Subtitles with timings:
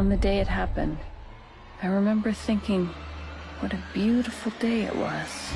[0.00, 0.96] On the day it happened,
[1.82, 2.88] I remember thinking
[3.58, 5.52] what a beautiful day it was.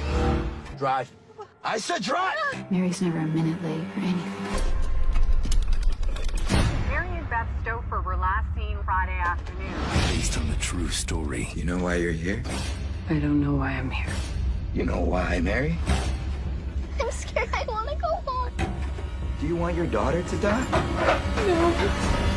[0.77, 1.11] Drive.
[1.65, 2.36] I said drive!
[2.70, 4.33] Mary's never a minute late or anything.
[6.91, 9.72] Mary and Beth Stouffer were last seen Friday afternoon.
[10.14, 11.48] Based on the true story.
[11.54, 12.42] You know why you're here?
[13.08, 14.12] I don't know why I'm here.
[14.74, 15.79] You know why, Mary?
[17.00, 17.48] I'm scared.
[17.54, 18.52] I want to go home.
[19.40, 20.66] Do you want your daughter to die?
[21.46, 22.34] No.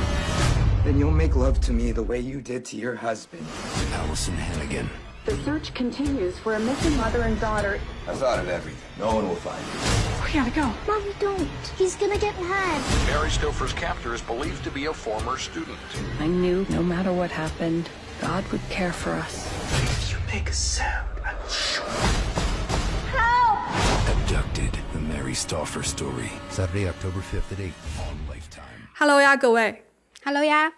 [0.87, 3.47] Then you'll make love to me the way you did to your husband.
[3.95, 4.89] Allison Hannigan.
[5.25, 7.79] The search continues for a missing mother and daughter.
[8.09, 8.83] I thought of everything.
[8.99, 10.25] No one will find you.
[10.25, 10.73] We gotta go.
[10.87, 11.49] Mommy, don't.
[11.79, 12.83] He's gonna get mad.
[13.07, 15.79] Mary Stouffer's captor is believed to be a former student.
[16.19, 17.89] I knew no matter what happened,
[18.21, 19.47] God would care for us.
[19.83, 23.15] If you make a sound, I will shoot you.
[23.15, 24.19] Help!
[24.25, 24.77] Abducted.
[24.93, 26.33] The Mary Stauffer story.
[26.51, 27.73] Saturday, October 5th at 8
[28.09, 28.89] on Lifetime.
[28.95, 29.85] Hello 呀，各位。
[30.28, 30.74] Hello 呀，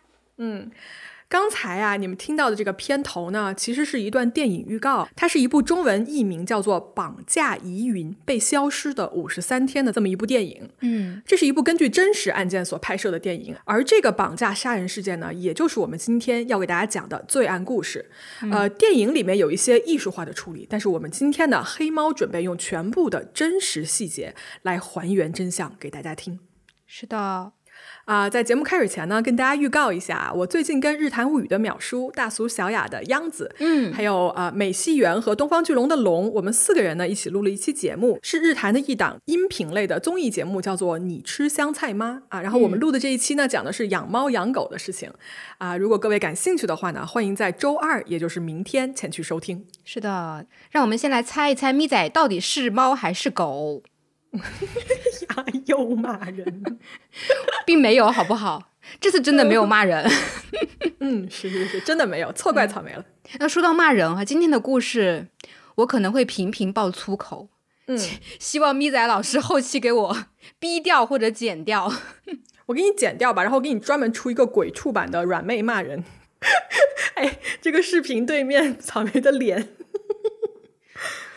[1.27, 10.70] 刚才啊，你们听到的这个片头呢，其实是一段电影预告，它是一部中文译名叫做《绑架疑云：被消失的五十三天》的这么一部电影。
[10.82, 18.12] 嗯，这是一部根据真实案件所拍摄的电影，而这个绑架杀人事件呢，也就是我们今天要给大家讲的罪案故事。
[18.52, 26.40] 呃，电影里面有一些艺术化的处理，但是我们今天呢，黑猫准备用全部的真实细节来还原真相给大家听。
[26.91, 27.52] 是的，
[28.10, 42.41] 啊、在节目开始前呢，跟大家预告一下，我最近跟日谈物语的淼叔、大俗小雅的央子，嗯还有啊、美西园和东方巨龙的龙，我们四个人呢一起录了一期节目，是日坛的一档音频类的综艺节目，叫做《你吃香菜吗》啊。
[42.41, 45.13] 然后我们录的这一期呢，讲的是养猫养狗的事情
[45.60, 45.77] 啊。
[45.77, 49.68] 如果各位感兴趣的话呢，欢迎在周二，也就是明天前去收听。
[49.85, 50.43] 是的。
[50.71, 53.84] 让我们先来猜一猜，咪仔到底是猫还是狗？
[55.35, 56.80] 呀， 又骂人，
[57.66, 58.72] 并没有，好不好？
[58.99, 60.10] 这次真的没有骂人。
[60.99, 63.05] 嗯，是是是，真的没有，错怪草莓了。
[63.40, 65.28] 那说到骂人啊，今天的故事
[65.75, 67.50] 我可能会频频爆粗口，
[67.88, 67.97] 嗯，
[68.40, 70.26] 希望咪仔老师后期给我
[70.59, 71.92] 逼掉或者剪掉。
[72.68, 76.03] 我给你剪掉吧，然后给你专门出一个鬼畜版的软妹骂人。
[77.16, 79.70] 哎，这个视频对面草莓的脸，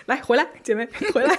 [0.07, 1.39] 来回来，姐妹回来，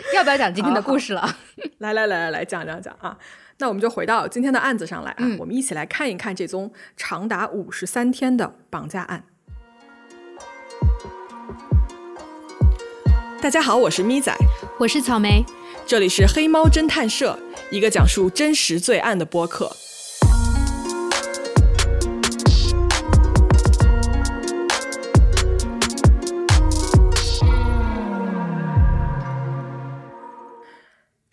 [0.14, 1.36] 要不要讲今天的故事了？
[1.78, 3.16] 来来来来来讲讲讲啊！
[3.58, 9.24] 那我们就回到今天的案子上来啊，嗯我们一起来看一看这宗长达五十三天的绑架案。
[13.42, 14.34] 大家好，我是咪仔，
[14.78, 15.44] 我是草莓，
[15.86, 17.38] 这里是黑猫侦探社，
[17.70, 19.70] 一个讲述真实罪案的播客。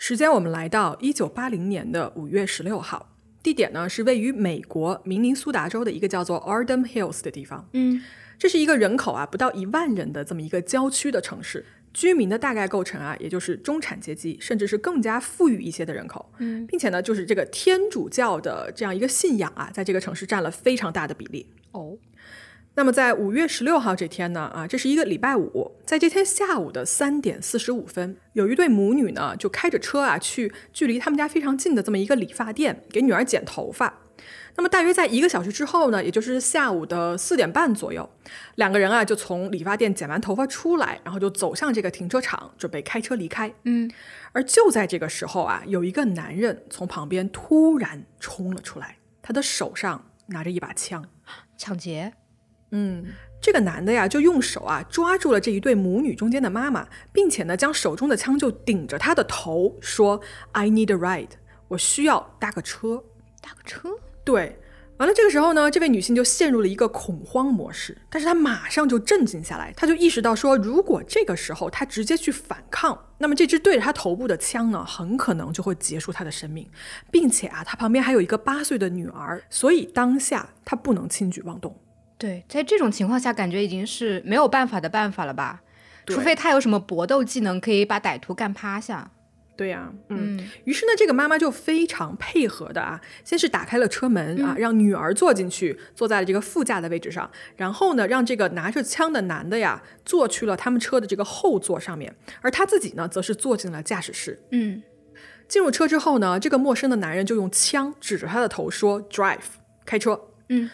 [0.07, 3.13] 时间我们来到一九八零年的五月十六号，
[3.44, 7.68] 地点呢是位于美国明尼苏达州的一个叫做 Arden Hills 的地方。
[7.73, 8.01] 嗯，
[8.40, 16.31] 这是一个人口啊不到一万人的这么一个郊区的城市，居民的大概构成啊，也就是中产阶级，甚至是更加富裕一些的人口。
[16.38, 21.45] 嗯，并且呢，就是这个天主教的这样一个信仰啊，在这个城市占了非常大的比例。
[21.74, 21.97] 哦，
[22.77, 34.01] 那么在五月十六号这天呢，啊，这是一个礼拜五，在这天下午的三点四十五分，有一对母女呢就开着车啊去距离他们家非常近的这么一个理发店给女儿剪头发。
[34.55, 38.07] 那么大约在一个小时之后呢，也就是下午的四点半左右，
[38.57, 43.51] 两个人啊就从理发店剪完头发出来，然后就走向这个停车场，准备开车离开。
[43.63, 43.89] 嗯，
[44.33, 51.03] 而就在这个时候啊，有一个男人从旁边突然冲了出来，他的手上拿着一把枪。
[51.57, 52.13] 抢劫。
[52.72, 53.05] 嗯，
[53.41, 60.19] 这个男的呀，就用手啊抓住了这一对母女中间的妈妈，并且呢，将手中的枪就顶着她的头，说
[60.51, 61.29] ：“I need a ride，
[61.69, 63.01] 我需要搭个车。
[63.41, 63.89] 搭个车？”
[64.25, 64.59] 对，
[64.97, 76.69] 完了这个时候呢，这位女性就陷入了一个恐慌模式，但是她马上就镇静下来，她就意识到说，如果这个时候她直接去反抗，那么这支对着她头部的枪呢，很可能就会结束她的生命，
[77.09, 81.74] 并且啊，她旁边还有一个八岁的女儿，所以当下她不能轻举妄动。
[82.18, 85.62] 对，在这种情况下，感觉已经是没有办法的办法了吧？
[86.06, 89.12] 除非他有什么搏斗技能，可以把歹徒干趴下。
[89.58, 104.40] 对呀、嗯，于是呢，这个妈妈就非常配合的啊，先是打开了车门啊，让女儿坐进去，坐在了这个副驾的位置上，然后呢，让这个拿着枪的男的呀，坐去了他们车的这个后座上面，而他自己呢，则是坐进了驾驶室。
[104.52, 104.84] 嗯，
[105.48, 109.40] 进入车之后呢，这个陌生的男人就用枪指着他的头说：“drive，
[109.86, 110.69] 开车。”嗯，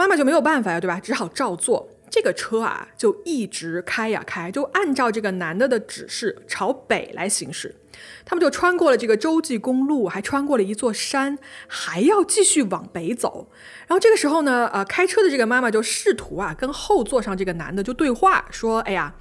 [0.00, 0.98] 妈妈就没有办法呀，对吧？
[0.98, 1.90] 只好照做。
[2.08, 7.76] 这个车啊就一直开呀开，就按照这个男的的指示朝北来行驶。
[8.24, 11.38] 他们就穿过了这个洲际公路，还穿过了一座山，
[11.68, 13.50] 还要继续往北走。
[13.86, 19.14] 然后这个时候呢，呃，开车的这个妈妈就试图啊跟后座上这个男的就对话，说：“哎呀，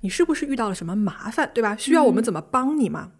[0.00, 1.76] 你是不是遇到了什么麻烦，对吧？
[1.76, 3.12] 需要我们怎么帮你吗？”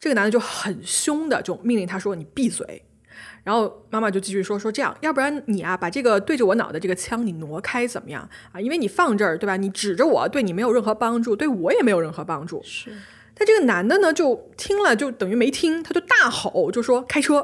[0.00, 2.82] 这个男的就很凶的就命令他说：“你闭嘴。”
[3.42, 8.60] 然后妈妈就继续说：“说这样，要不然你啊把这个对着我脑袋这个枪你挪开怎么样啊？
[8.60, 9.56] 因为你放这儿，对吧？
[9.56, 12.92] 你指着我，对你没有任何帮助，对我也没有任何帮助。”是。
[13.34, 17.38] 但这个男的呢，就听了，就等于没听，他就大吼，就说开车。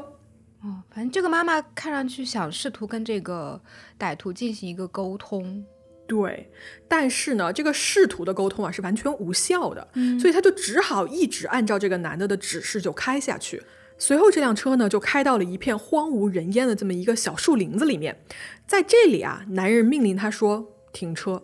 [0.61, 3.59] 哦，反正这个妈妈看上去想试图跟这个
[3.99, 5.65] 歹徒进行一个沟通，
[6.07, 6.51] 对，
[6.87, 9.87] 但是呢，这个试图的沟通啊是完全无效的，
[10.19, 13.63] 所以他就只好一直按照这个男的的指示就开下去。
[13.97, 18.23] 随后这辆车呢就开到了一片荒无人烟的这么一个小树林子里面，
[18.65, 21.43] 在这里啊，男人命令他说停车。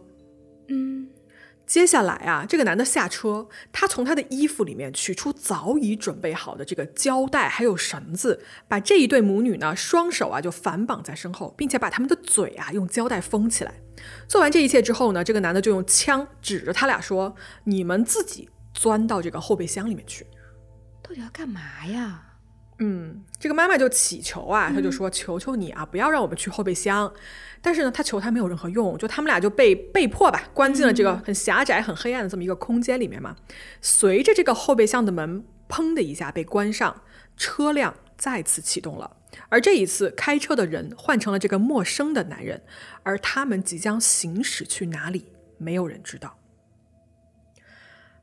[0.68, 1.10] 嗯。
[1.66, 13.74] 接下来啊，这个男的下车，他从他的衣服里面取出早已准备好的这个胶带，还有绳子，把这一对母女呢双手啊就反绑在身后，并且把他们的嘴啊用胶带封起来。
[14.28, 17.34] 做完这一切之后呢，这个男的就用枪指着他俩说
[17.64, 20.28] ：“你们自己钻到这个后备箱里面去。”
[21.02, 22.33] 到底要干嘛呀？
[22.80, 27.12] 嗯，这个妈妈就祈求啊，她就说：“求求你啊，不要让我们去后备箱。”
[27.62, 33.36] 但是呢，她求他没有任何用，就他们俩就被被迫吧关进了这个很狭窄、很黑暗的这么一个空间里面嘛。
[33.80, 37.02] 随着这个后备箱的门砰的一下被关上，
[37.38, 39.18] 车辆再次启动了。
[39.50, 42.64] 而这一次开车的人换成了这个陌生的男人，
[43.04, 46.38] 而他们即将行驶去哪里，没有人知道。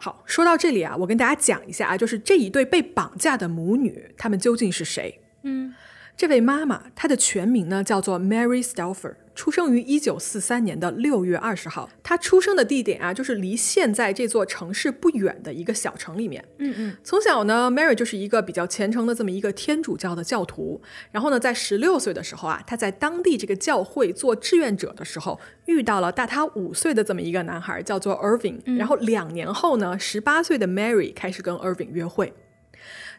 [0.02, 5.20] 好，说到这里啊，我跟大家讲一下啊，就是这一对被绑架的母女，他们究竟是谁？
[5.42, 5.74] 嗯。
[6.20, 11.88] 这位妈妈，她的全名呢叫做 Mary Stelfer，出生于一九四三年的六月二十号。
[12.02, 16.44] 她出生的地点啊，就是离现在这座城市不远的一个小城里面。
[16.58, 16.96] 嗯嗯。
[17.02, 20.82] 从小呢，Mary 就是一个比较虔诚的这么一个天主教的教徒。
[21.10, 28.58] 然后呢，在十六岁的时候啊，她在当地这个教会做志愿者的时候，遇到了大她五岁的这么一个男孩，叫做 Irving。
[28.76, 32.34] 然后两年后呢，十八岁的 Mary 开始跟 Irving 约会。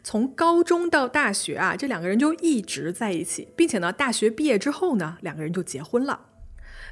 [0.03, 6.27] 从高中到大学啊，这两个人就一直在一起，并且呢，大学毕业之后呢，两个人就结婚了。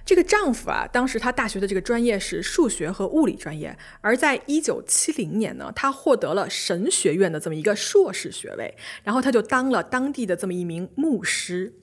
[0.06, 8.74] 这个丈夫啊，当时他大学的这个专业是数学和物理专业，而在一九七零年呢，他获得了神学院的这么一个硕士学位，
[9.04, 11.74] 然后他就当了当地的这么一名牧师。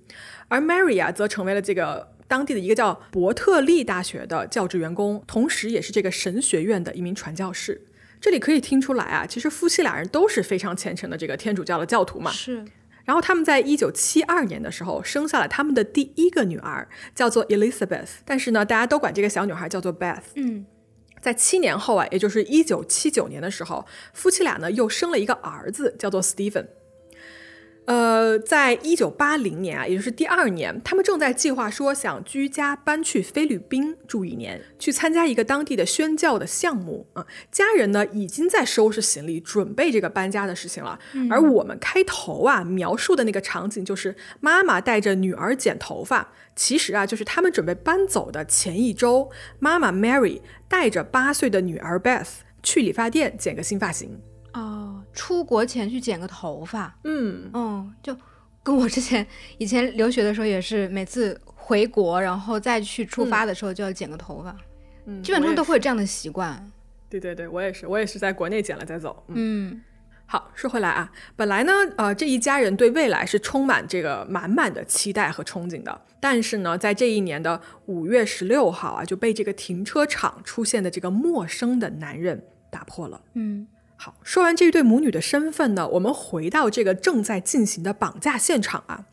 [0.49, 7.87] 而 Mary 啊，则成为了这个当地的一个叫伯特利大学的教职员工，同时也是这个神学院的一名传教士。
[8.27, 12.29] 这里可以听出来啊，其实夫妻俩人都是非常虔诚的这个天主教的教徒嘛。
[12.33, 12.65] 是。
[13.05, 18.09] 然后他们在一九七二年的时候生下了他们的第一个女儿，叫做 Elizabeth。
[18.25, 20.25] 但是呢，大家都管这个小女孩叫做 Beth。
[20.35, 20.67] 嗯。
[21.21, 26.67] 在七年后啊，也就是一九七九年的时候，夫妻俩呢又生了一个儿子，叫做 Stephen。
[27.87, 37.25] 呃，在一九八零年啊，也就是第二年，他们正在计划说想居家搬去菲律宾住一年，去参加一个当地的宣教的项目啊。
[37.53, 40.99] 家人呢已经在收拾行李，准备这个搬家的事情了。
[41.31, 49.31] 而我们开头啊描述的那个场景，就是妈妈带着女儿剪头发，其实啊就是他们准备搬走的前一周，
[49.61, 52.27] 妈妈 Mary 带着八岁的女儿 Beth
[52.65, 54.21] 去理发店剪个新发型。
[54.57, 58.17] 哦，出国前去剪个头发，嗯嗯，就
[58.63, 59.27] 跟我之前
[59.59, 64.57] 以前留学的时候也是，每次回国然后再去出发的时候就要剪个头发，
[65.05, 66.73] 嗯，基本上都会有这样的习惯。
[67.11, 69.23] 对对对，我也是，我也是在国内剪了再走。
[69.29, 69.81] 嗯，
[70.25, 83.21] 好，说回来啊，本来呢，呃，这一家人对未来是充满这个满满的期待和憧憬的，但是呢，在这一年的五月十六号啊，就被这个停车场出现的这个陌生的男人打破了。
[83.35, 83.69] 嗯。
[84.07, 89.07] 好，说完这一对母女的身份呢，我们回到这个正在进行的绑架现场啊。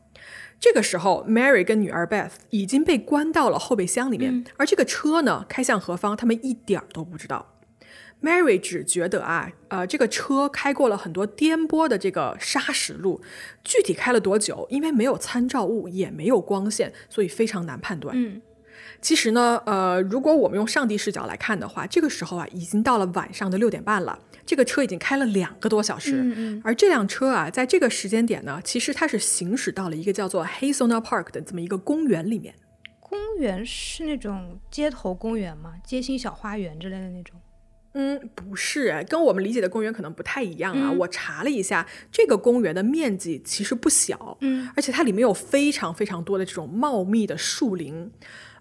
[0.60, 7.56] 这个时候，Mary 跟女儿 Beth 已经被关到了后备箱里面，而这个车呢开向何方，他们一点儿都不知道。
[8.22, 13.20] Mary 只觉得啊，呃，这个车开过了很多颠簸的这个沙石路，
[13.64, 18.16] 具体开了多久，因为没有参照物，也没有光线，所以非常难判断。
[18.16, 18.44] 嗯。
[19.04, 24.18] 其实呢，呃，如果我们用上帝视角来看的话，这个时候啊，已经到了晚上的六点半了。
[24.46, 32.56] 这个车已经开了两个多小时，嗯嗯，而这辆车啊，在这个时间点呢，其实它是行驶到了一个叫做 Hazelnut Park 的这么一个公园里面。
[33.02, 35.74] 公园是那种街头公园吗？
[35.86, 37.38] 街心小花园之类的那种？
[37.96, 40.90] 嗯，不是，跟我们理解的公园可能不太一样啊。
[40.92, 48.12] 嗯我查了一下，这个公园的面积其实不小，嗯，而且它里面有非常非常多的这种茂密的树林。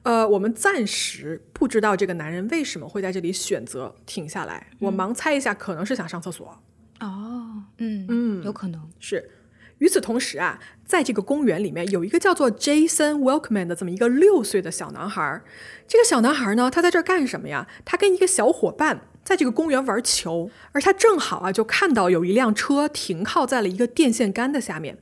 [0.03, 4.69] 呃，我们暂时不知道这个男人为什么会在这里选择停下来。
[4.81, 6.61] 我盲猜一下，可能是想上厕所。
[7.01, 8.91] 哦，嗯嗯有可能。
[8.99, 9.31] 是。
[9.79, 15.43] 与此同时啊，在这个公园里面有一个叫做 Jason Welkman 的这么一个六岁的小男孩儿。
[15.89, 17.67] 这个小男孩呢，他在这儿干什么呀？
[17.85, 24.99] 他跟一个小伙伴在这个公园玩球，而他正好啊就看到有一辆车停靠在了一个电线杆的下面。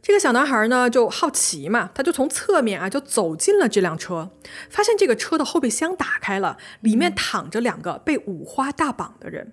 [0.00, 4.30] 这个小男孩呢就好奇嘛，他就从侧面啊就走进了这辆车，
[4.70, 9.52] 发现这个车的后备箱打开了，里面躺着两个被五花大绑的人。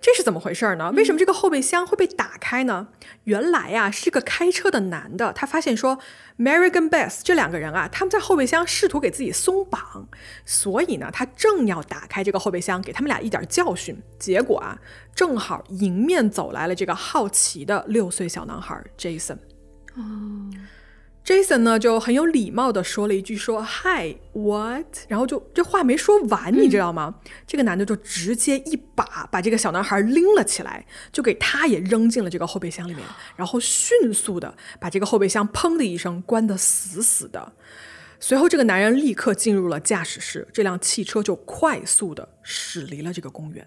[0.00, 0.92] 这是怎么回事呢？
[0.94, 2.88] 为什么这个后备箱会被打开呢？
[3.24, 5.98] 原来呀、是个开车的男的，他发现说
[6.36, 10.06] ，Mary 跟 Beth 这两个人啊，他们在后备箱试图给自己松绑，
[10.44, 13.96] 所以呢，他正要打开这个后备箱，给他们俩一点教训。
[14.18, 14.78] 结果啊，
[15.14, 19.38] 正好迎面走来了这个好奇的六岁小男孩 Jason。
[21.24, 27.14] Jason 呢就很有礼貌的说了一句说 Hi what，然后就这话没说完，你知道吗？
[27.46, 33.02] 这个男的就直接一把把这个小男孩拎了起来，就给他也扔进了这个后备箱里面，
[33.36, 37.54] 然后迅速的把这个后备箱砰的一声关得死死的。
[38.20, 43.66] 随后，这个男人立刻进入了驾驶室，这辆汽车就快速的驶离了这个公园。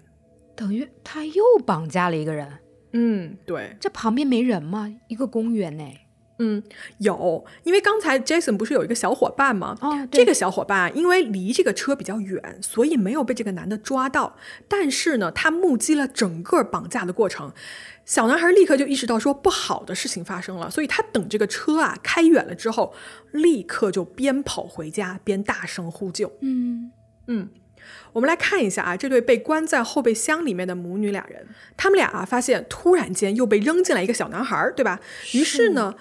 [0.54, 2.58] 等于他又绑架了一个人。
[2.92, 4.92] 嗯，对，这旁边没人吗？
[5.08, 5.84] 一个公园呢？
[6.38, 6.62] 嗯，
[6.98, 9.76] 有，因为刚才 Jason 不是有一个小伙伴吗？
[9.80, 14.36] 哦这个小伙伴啊因为离这个车比较远，所以没有被这个男的抓到。
[14.68, 17.52] 但是呢，他目击了整个绑架的过程。
[18.04, 22.94] 小男孩立刻就意识到说不好的事情发生了，所以他等这个车啊开远了之后，
[23.32, 26.32] 立刻就边跑回家边大声呼救。
[26.40, 26.90] 嗯，
[27.26, 27.50] 嗯，
[28.14, 34.98] 我们来看一下啊，这对被关在后备箱里面的母女俩人，他们俩啊发现突然间又被扔进来一个小男孩儿，对吧？
[35.34, 35.94] 于是呢，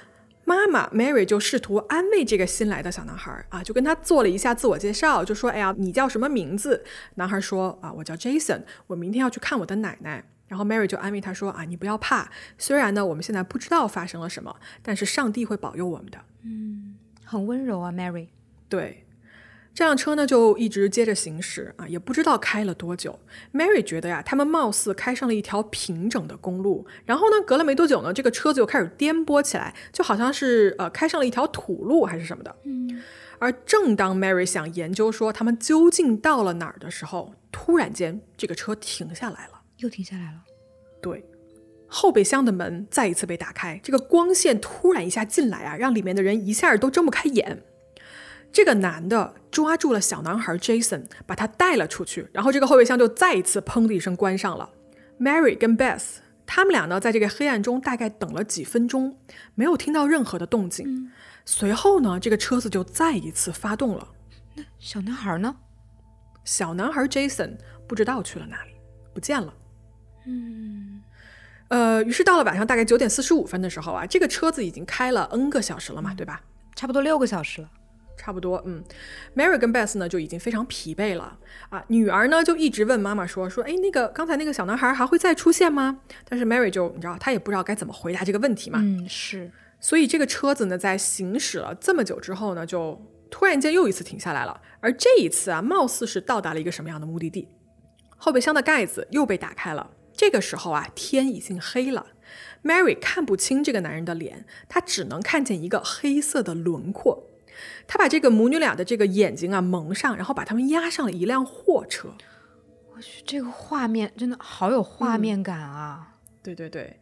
[0.48, 6.86] 妈妈 Mary 就试图安慰这个新来的小男孩儿啊，就跟他做了一下自我介绍，就说：“哎呀，你叫什么名字？”
[7.16, 18.30] 男孩说：“啊，我叫 Jason，我明天要去看我的奶奶。”然后 Mary 就安慰他说：“啊，你不要怕，虽然呢我们现在不知道发生了什么，但是上帝会保佑我们的。”嗯很温柔啊，Mary。
[18.70, 19.06] 对，
[19.78, 23.20] 这辆车呢就一直接着行驶啊，也不知道开了多久。
[23.54, 32.56] Mary 觉得呀，他们貌似开上了一条平整的公路，然后呢，隔了没多久呢，这个车子又开始颠簸起来，就好像是呃开上了一条土路还是什么的。
[32.64, 33.04] 嗯，
[33.38, 39.62] 而正当 Mary 想研究说他们究竟到了哪儿的时候，突然间这个车停下来了。
[39.78, 40.40] 又停下来了。
[41.04, 41.24] 对，
[41.86, 47.62] 后备箱的门再一次被打开，这个光线突然一下进来啊，让里面的人一下都睁不开眼。
[48.58, 54.68] 这个男的抓住了小男孩 Jason，把他带了出去，然后这个后备箱就再一次砰的一声关上了。
[55.20, 56.02] Mary 跟 Beth
[56.48, 59.20] 他们俩呢，在这个黑暗中大概等了几分钟，
[59.54, 61.12] 没有听到任何的动静。
[61.46, 64.08] 随后呢，这个车子就再一次发动了。
[64.56, 65.56] 那小男孩呢？
[66.44, 68.72] 小男孩 Jason 不知道去了哪里，
[69.14, 69.54] 不见了。
[70.26, 71.04] 嗯，
[71.68, 76.42] 呃，于是到了晚上大概九点四十五分的时候啊，这个车子已经开了 N 个小时了嘛，对吧？
[76.76, 77.70] 差不多六个小时了。
[78.28, 78.84] 差不多，嗯
[79.38, 81.82] ，Mary 跟 Beth 呢就已经非常疲惫了啊。
[81.88, 86.02] 女儿呢就一直问妈妈说说，哎，那个刚才那个小男孩还会再出现吗？
[86.28, 88.80] 但是 Mary 就你知道，她也不知道该怎么回答这个问题嘛。
[88.82, 89.50] 嗯，是。
[89.80, 94.60] 所以这个车子呢，在行驶了这么久之后呢，就突然间又一次停下来了。
[94.82, 97.48] 而这一次啊，貌似是到达了一个什么样的目的地？
[98.18, 99.92] 后备箱的盖子又被打开了。
[100.12, 102.08] 这个时候啊，天已经黑了。
[102.62, 107.27] Mary 看不清这个男人的脸，她只能看见一个黑色的轮廓。
[107.88, 112.10] 她把这个母女俩的这个眼睛啊蒙上，然后把他们押上了一辆货车。
[112.94, 116.16] 我去，这个画面真的好有画面感啊！
[116.42, 117.00] 对对对，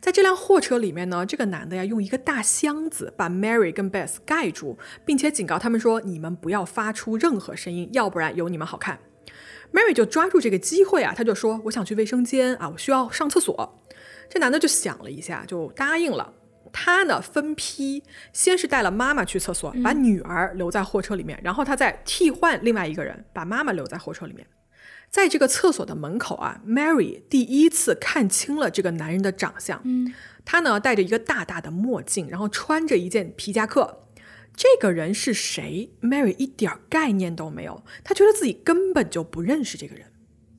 [0.00, 8.98] 在这辆货车里面呢，这个男的呀用一个大箱子把 Mary 跟 Beth 盖住，并且警告他们说：“你们不要发出任何声音，要不然有你们好看。
[9.72, 13.82] ”Mary 就抓住这个机会啊，他就说：“我想去卫生间啊，我需要上厕所。”
[14.30, 16.32] 这男的就想了一下，就答应了。
[16.72, 24.46] 他呢分批，先是带了妈妈去厕所，把女儿留在货车里面，然后他再替换另外一个人，把妈妈留在货车里面。
[25.08, 29.80] 在这个厕所的门口啊，Mary 第一次看清了这个男人的长相。
[29.84, 30.12] 嗯，
[30.44, 34.02] 他呢戴着一个大大的墨镜，然后穿着一件皮夹克。
[34.54, 40.06] 这个人是谁？Mary 一点儿概念都没有，他觉得自己根本就不认识这个人。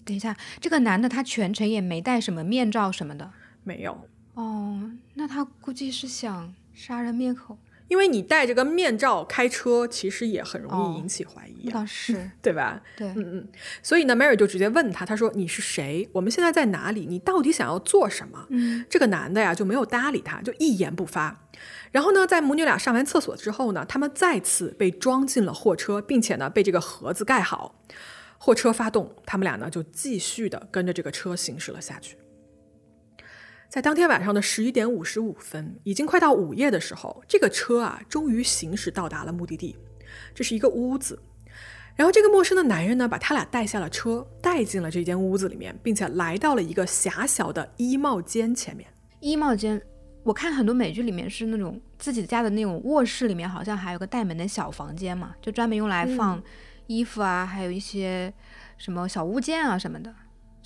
[0.06, 3.32] 等一下，这个男的他全程也没戴什么面罩什么的。
[3.64, 7.58] 没有，哦，那他估计是想杀人灭口。
[7.88, 12.82] 因为你戴着个面罩开车，其实也很容哦易引起怀疑、倒啊，是对吧？
[12.98, 13.48] 对，嗯嗯。
[13.82, 16.08] 所以呢，Mary 就直接问他，他说：“你是谁？
[16.12, 17.06] 我们现在在哪里？
[17.06, 21.48] 你到底想要做什么？”嗯，这个男的呀就没有搭理他，就一言不发。
[21.92, 27.82] 然后呢，在母女俩上完厕所之后呢，他们再次被装进了货车，并且呢被这个盒子盖好。
[28.38, 32.18] 货车发动，他们俩呢就继续的跟着这个车行驶了下去。
[33.70, 39.76] 在当天晚上的十一点五十五分，已经快到午夜的时候，这个车啊终于行驶到达了目的地。
[40.34, 41.22] 这是一个屋子，
[41.96, 48.88] 然后这个陌生的男人呢把他俩带下了车，带进了这间屋子里面，并且来到了一个狭小的衣帽间前面。
[49.20, 49.82] 衣帽间，
[50.24, 56.42] 我看很多美剧里面是那种自己家的那种卧室里面，好像还有个带门的小房间嘛，就专门用来放
[56.88, 58.34] 衣服啊，还有一些
[58.78, 60.16] 什么小物件啊什么的，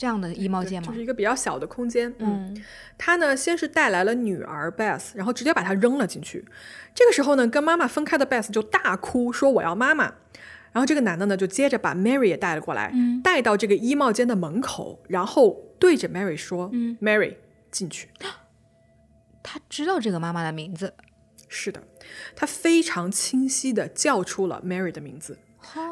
[0.01, 0.99] 这样的衣帽间吗就是。
[0.99, 2.11] 一个比较小的空间。
[2.17, 2.59] 嗯，
[2.97, 6.43] 他呢先是带来了女儿 Beth，然后直接把她扔了进去。
[6.95, 10.15] 这个时候呢，跟妈妈分开的 Beth 就大哭说我要妈妈。
[10.71, 17.37] 然后这个男的呢就接着把 Mary 也带了过来，嗯带到这个衣帽间的门口，然后对着 Mary 说：“嗯 m a r y
[17.69, 18.09] 进去。
[19.43, 20.95] ”他知道这个妈妈的名字，
[21.47, 21.83] 是的，
[22.35, 25.37] 他非常清晰的叫出了 Mary 的名字。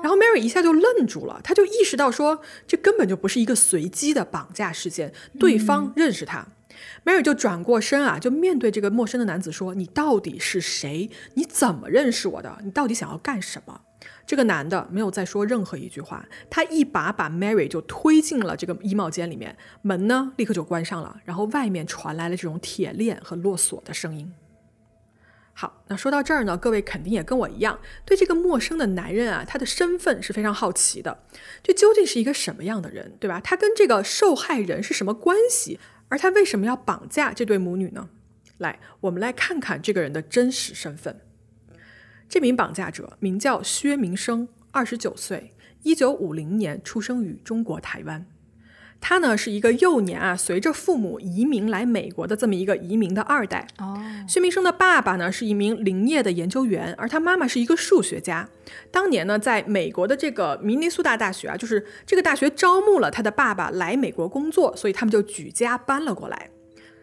[0.02, 6.48] 然后 Mary 一下就愣住了，她就意识到说，这根本就不是一个随机的绑架事件，对方认识他。
[7.06, 11.10] Mary 就转过身啊，就面对这个陌生的男子说：“你到底是谁？
[11.34, 12.58] 你怎么认识我的？
[12.64, 13.82] 你到底想要干什么？”
[14.26, 24.32] 这个男的没有再说任何一句话，他一把把 Mary 就推进了这个衣帽间里面，门呢立刻就关上了，然后外面传来了这种铁链和落锁的声音。
[25.60, 31.26] 好，那说到这儿呢，各位肯定也跟我一样，对这个陌生的男人啊，他的身份是非常好奇的。
[31.62, 33.42] 这究竟是一个什么样的人，对吧？
[33.42, 35.78] 他跟这个受害人是什么关系？
[36.08, 38.08] 而他为什么要绑架这对母女呢？
[38.60, 41.20] 来，我们来看看这个人的真实身份。
[42.30, 45.52] 这名绑架者名叫薛明生，二十九岁，
[45.84, 48.26] 一九五零年出生于中国台湾。
[49.02, 53.66] 他呢是一个幼年啊，随着父母移民来美国的这么一个移民的二代。
[53.78, 58.50] 哦，薛明生的爸爸呢是一名林业的研究员，而他妈妈是一个数学家。
[58.92, 66.50] 当年呢，在美国的这个明尼苏达大学啊，就是这个大学招募了他的爸爸来美国工作，所以他们就举家搬了过来。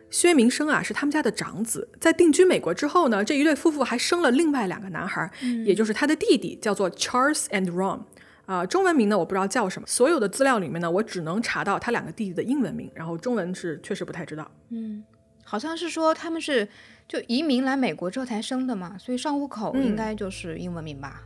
[0.09, 5.29] 薛明生啊是他们家的长子，在定居美国之后呢，这一对夫妇还生了另外两个男孩，
[5.65, 8.03] 也就是他的弟弟，叫做 Charles and Ron。
[8.47, 14.50] 啊、中文名呢我不知道叫什么，所有的资料里面呢，我只能查到他两个弟弟的英文名，然后中文是确实不太知道。
[14.71, 15.04] 嗯
[15.45, 16.69] 好像是说他们是
[17.06, 21.23] 就移民来美国之后才生的嘛，所以上户口嗯应该就是英文名吧，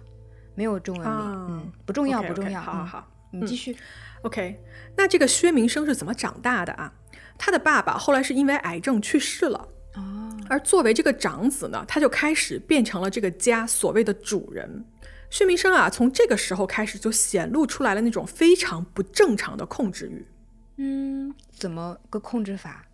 [0.54, 1.16] 没有中文名。
[1.16, 2.60] 啊嗯，不重要不重要。
[2.60, 3.08] 嗯好好好。
[3.32, 3.76] 你继续。
[4.22, 4.60] OK，
[4.96, 6.92] 那这个薛明生是怎么长大的啊？
[7.38, 14.84] 他的爸爸后来是因为癌症去世了，哦，而作为这个长子呢，他就开始变成了这个家所谓的主人。
[15.30, 20.26] 薛明生啊，从这个时候开始就显露出来了那种非常不正常的控制欲。
[20.76, 22.84] 嗯，怎么个控制法？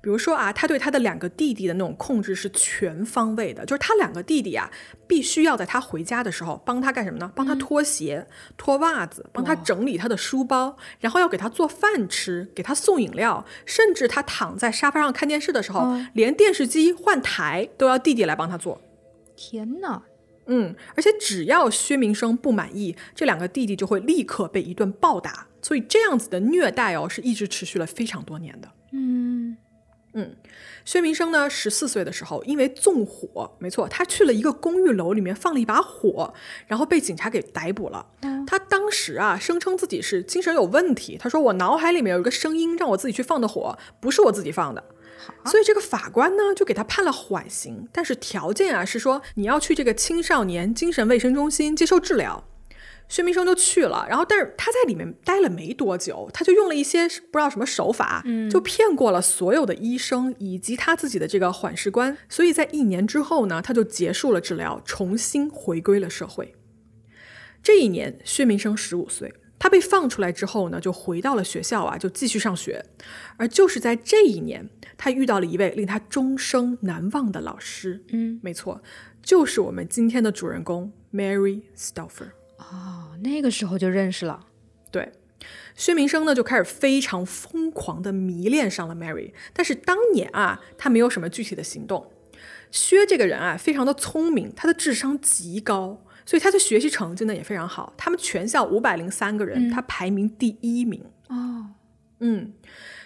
[0.00, 4.70] 比如说啊，他对他的两个弟弟的那种控制是全方位的，就是他两个弟弟啊，
[5.08, 7.30] 必须要在他回家的时候帮他干什么呢？
[7.34, 18.80] 帮他脱鞋、脱袜子，帮他整理他的书包，然后要给他做饭吃，给他送饮料，甚至他躺在沙发上看电视的时候，连电视机换台都要弟弟来帮他做。
[19.36, 20.02] 天哪！
[20.48, 25.46] 嗯，而且只要薛明生不满意，这两个弟弟就会立刻被一顿暴打。
[25.62, 28.68] 所以这样子的虐待哦，是一直持续了非常多年的。
[28.92, 29.56] 嗯，
[30.84, 36.32] 薛明生呢，十四岁的时候，因为纵火，没错，他去了一个公寓楼里面放了一把火，
[36.66, 38.06] 然后被警察给逮捕了。
[38.46, 44.82] 他当时啊，声称自己是精神有问题，他说我脑海里面有一个声音让我自己去放的火，不是我自己放的。
[45.44, 52.44] 所以这个法官呢，就给他判了缓刑，但是条件啊是说你要去这个青少年精神卫生中心接受治疗。
[53.08, 66.54] 薛明生就去了，然后但是他在里面待了没多久，他就用了一些不知道什么手法，就骗过了所有的医生以及他自己的这个缓释官，所以在一年之后呢，他就结束了治疗，重新回归了社会。
[67.62, 72.84] 这一年，薛明生十五岁，他被放出来之后呢，就回到了学校啊，就继续上学。
[73.36, 78.82] 而就是在这一年，他遇到了一位令他终生难忘的老师，嗯，没错，
[79.22, 82.30] 就是我们今天的主人公 Mary Stouffer。
[82.58, 84.46] 哦，那个时候就认识了。
[84.90, 85.12] 对，
[85.74, 92.12] 薛明生呢就开始非常疯狂的迷恋上了 Mary，但是当年啊，他没有什么具体的行动。
[92.70, 97.90] 薛这个人啊，非常的聪明，他的智商极高，所以他的学习成绩呢也非常好。
[97.96, 101.02] 他们全校五百零三个人，他排名第一名。
[101.28, 101.64] 哦，
[102.18, 102.52] 嗯，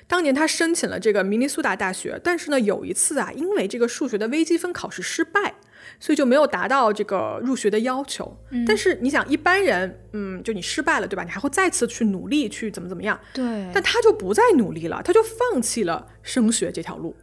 [0.08, 5.54] 当年他申请了这个明尼苏达大学，但是呢，有一次啊，因为这个数学的微积分考试失败，
[6.00, 8.36] 所以就没有达到这个入学的要求。
[8.66, 11.22] 但是你想，一般人，嗯，就你失败了，对吧？
[11.22, 13.16] 你还会再次去努力去怎么怎么样？
[13.32, 17.14] 对，但他就不再努力了，他就放弃了升学这条路。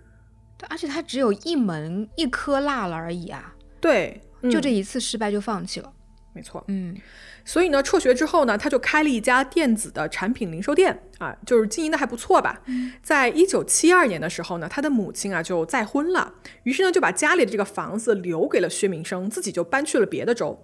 [0.57, 5.91] 对，而且他只有一门一科落了而已啊，对，就这一次失败就放弃了。
[6.31, 6.95] 没错，嗯，
[7.43, 12.61] 所以呢，辍学之后呢，他就开了一家电子的产品零售店啊，就是经营的还不错吧。
[13.01, 20.63] 在一九七二年的时候呢，他的母亲啊就再婚了，于是呢就把家里的这个房子留给了薛明生，自己就搬去了别的州。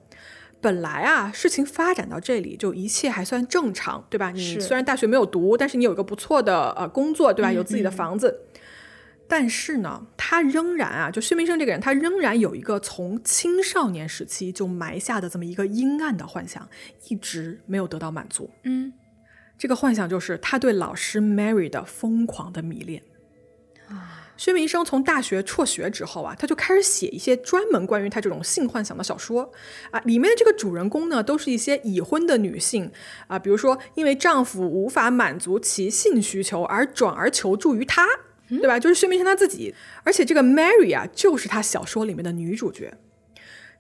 [0.62, 4.30] 本来啊，事情发展到这里就一切还算正常，对吧？
[4.32, 7.50] 你虽然大学没有读，但是你有一个不错的呃工作，对吧？
[7.50, 8.42] 嗯有自己的房子。
[9.28, 16.68] 但是呢，他仍然啊，就薛明生这个人，他仍然有一个从青少年时期就埋下的这么一个阴暗的幻想，
[17.10, 18.50] 一直没有得到满足。
[18.64, 18.94] 嗯，
[19.58, 23.02] 这个幻想就是他对老师 Mary 的疯狂的迷恋。
[23.88, 29.50] 啊薛明生从大学辍学之后啊，他就开始写一些专门关于他这种性幻想的小说
[29.92, 30.00] 啊。
[30.02, 32.92] 里面的这个主人公呢，都是一些已婚的女性
[33.28, 38.06] 啊，比如说因为丈夫无法满足其性需求而转而求助于他，
[38.50, 38.80] 对吧？
[38.80, 39.74] 就是薛明生他自己。
[40.04, 42.98] 而且这个 Mary 啊，就是他小说里面的女主角。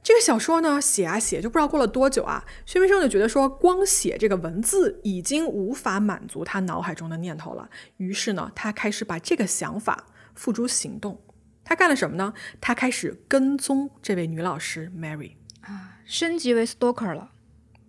[0.03, 7.67] 这个小说呢，写啊写，就不知道过了多久啊，薛明生就觉得说，光写这个文字已经无法满足他脑海中的念头了。
[7.97, 11.19] 于是呢，他开始把这个想法付诸行动。
[11.63, 12.33] 他干了什么呢？
[12.61, 15.97] 他开始跟踪这位女老师 Mary 啊。
[16.05, 17.31] 升级为 stalker 了。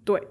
[0.02, 0.28] 对，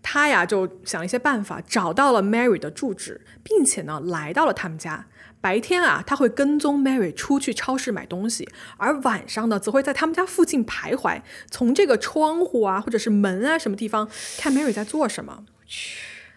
[0.00, 5.08] 他呀就想了一些办法，找到了 Mary 的住址，并且呢来到了他们家。
[5.44, 15.44] 白天啊，他会跟踪 Mary 出去超市买东西，而晚上呢，则会在他们家附近徘徊，从这个窗户啊，或者是门啊什么地方看 Mary 在做什么。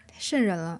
[0.06, 0.78] 太瘆人了。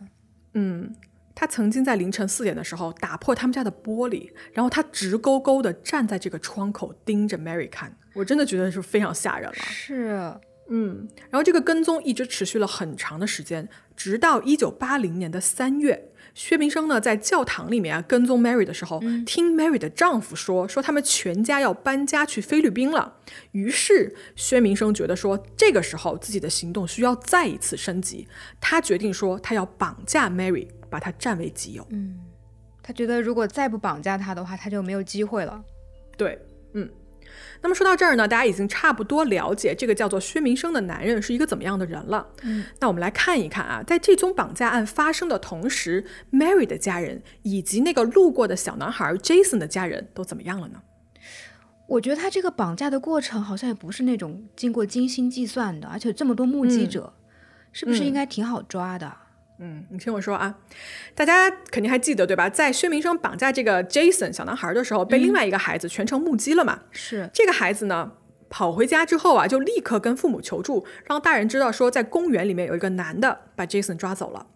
[0.52, 0.94] 嗯，
[1.34, 9.56] 他曾经在凌晨四点的时候打破他们家的玻璃，然后他直勾勾的站在这个窗口盯着 Mary 看，我真的觉得是非常吓人了。
[9.56, 10.34] 是，
[10.68, 23.16] 嗯，然后这个跟踪一直持续了很长的时间，直到一九八零年的三月，薛明生呢在教堂里面啊跟踪 Mary 的时候，听 Mary 的丈夫说，说他们全家要搬家去菲律宾了。
[23.50, 28.28] 于是薛明生觉得说，这个时候自己的行动需要再一次升级，
[28.60, 31.84] 他决定说他要绑架 Mary，把她占为己有。
[31.90, 32.20] 嗯
[32.80, 35.60] 他觉得如果再不绑架他的话，他就没有机会了。
[36.16, 36.40] 对，
[36.74, 36.88] 嗯。
[37.60, 42.26] 那么说到这儿呢，大家已经差不多了解这个叫做薛明生的男人是一个怎么样的人了。
[42.42, 50.82] 嗯，那我们来看一看啊，在这宗绑架案发生的同时，Mary 的家人以及那个路过的小男孩 Jason 的家人都怎么样了呢？
[51.88, 57.14] 我觉得他这个绑架的过程好像也不是那种经过精心计算的，而且这么多目击者，
[57.72, 59.06] 是不是应该挺好抓的？
[59.06, 59.27] 嗯，
[59.90, 60.58] 你听我说啊，
[61.14, 62.48] 大家肯定还记得对吧？
[62.48, 66.82] 在薛明生绑架这个 Jason 小男孩的时候，被另外一个孩子全程目击了嘛？
[66.92, 68.12] 是，这个孩子呢，
[68.48, 74.46] 跑回家之后啊，就立刻跟父母求助，让大人知道说，在公园里面有一个男的把 Jason 抓走了。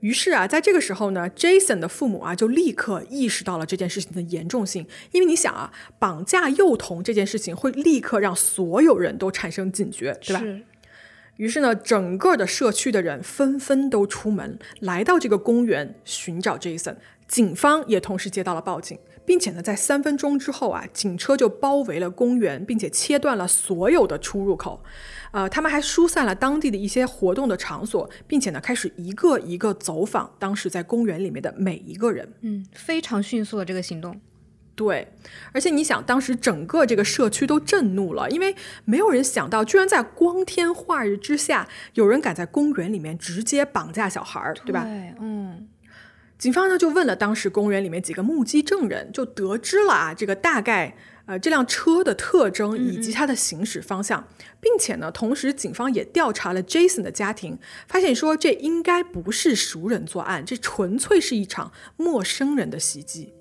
[0.00, 10.40] 于是啊，在这个时候呢，Jason 的父母啊就立刻意识到了这件事情的严重性，因为你想啊，绑架幼童这件事情会立刻让所有人都产生警觉，对吧？
[10.40, 10.62] 是，
[11.36, 16.96] 于是呢，整个的社区的人纷纷都出门来到这个公园寻找 Jason。
[17.26, 24.84] 警方也同时接到了报警，并且呢，在三分钟之后啊，警车就包围了公园，并且切断了所有的出入口。
[25.32, 32.30] 呃，他们还疏散了当地的一些活动的场所，并且呢，开始一个一个走访当时在公园里面的每一个人。
[32.42, 34.20] 嗯，非常迅速的这个行动。
[34.76, 35.06] 对，
[35.52, 44.82] 而且你想，当时整个这个社区都震怒了，因为没有人想到，居然在光天化日之下，有人敢在公园里面直接绑架小孩儿，对吧？
[44.82, 45.68] 对，嗯，
[46.36, 54.26] 警方呢就问了当时公园里面几个目击证人，就得知了啊这个大概呃这辆车的特征以及它的行驶方向，
[54.60, 57.56] 并且呢，同时警方也调查了 Jason 的家庭，
[57.86, 63.34] 发现说这应该不是熟人作案，这纯粹是一场陌生人的袭击。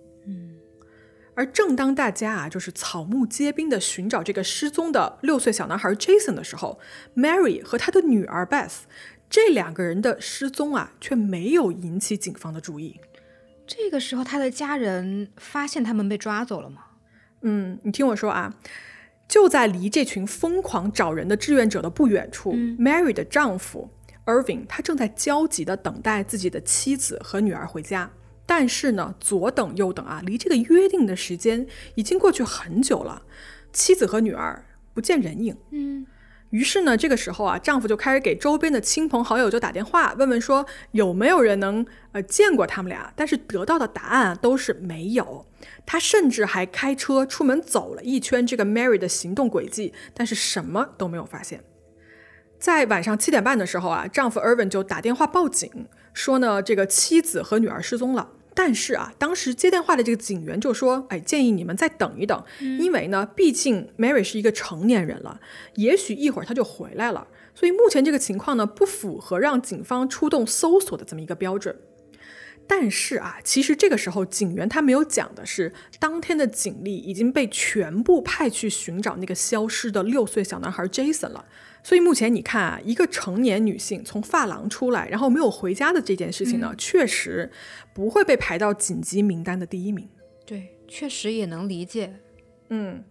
[1.36, 6.80] 而正当大家啊，就是草木皆兵的寻找这个失踪的六岁小男孩 Jason 的时候
[7.15, 8.82] ，Mary 和他的女儿 Beth
[9.30, 13.00] 这两个人的失踪啊，却没有引起警方的注意。
[13.65, 16.84] 这个时候他的家人发现他们被抓走了吗？
[17.41, 18.54] 嗯，你听我说啊，
[19.28, 23.89] 就在离这群疯狂找人的志愿者的不远处、m a r y 的丈夫
[24.26, 28.12] Irving 他正在焦急的等待自己的妻子和女儿回家。
[28.46, 33.24] 但是呢，左等右等啊，离这个约定的时间已经过去很久了，
[33.72, 35.58] 妻子和女儿不见人影。
[35.72, 36.06] 嗯，
[36.50, 45.46] 于是呢，这个时候啊，丈夫就开始给周边的亲朋好友就打电话，问问说有没有人能呃见过他们俩，但是得到的答案啊都是没有。
[45.86, 51.64] 他甚至还开车出门走了一圈这个 Mary 的行动轨迹，但是什么都没有发现。
[52.60, 58.30] 在晚上七点半的时候啊，丈夫 Irvin 就打电话报警，说呢这个妻子和女儿失踪了。
[58.56, 65.39] 但是啊，当时接电话的这个警员就说：“哎，建议你们再等一等，因为呢，毕竟 Mary 是一个成年人了，
[65.73, 67.28] 也许一会儿她就回来了。
[67.56, 71.76] 所以目前这个情况呢，不符合让警方出动搜索的这么一个标准。
[72.67, 81.43] 但是啊，其实这个时候警员他没有讲的是，当天的警力已经被全部派去寻找那个消失的六岁小男孩 Jason 了。
[81.84, 87.52] 所以目前你看啊，一个成年女性从发廊出来，然后没有回家的这件事情呢，确实
[87.93, 90.08] 不会被排到紧急名单的第一名。
[90.46, 92.15] 对，确实也能理解。
[92.69, 93.04] 嗯，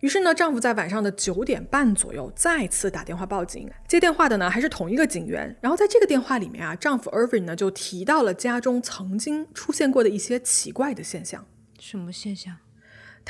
[0.00, 5.54] 于是呢，丈夫在晚上的九点半左右再次打电话报警，接电话的呢还是同一个警员。
[5.60, 11.46] 然后在这个电话里面啊，丈夫 Irving 呢就提到了家中曾经出现过的一些奇怪的现象。
[11.78, 12.56] 什么现象？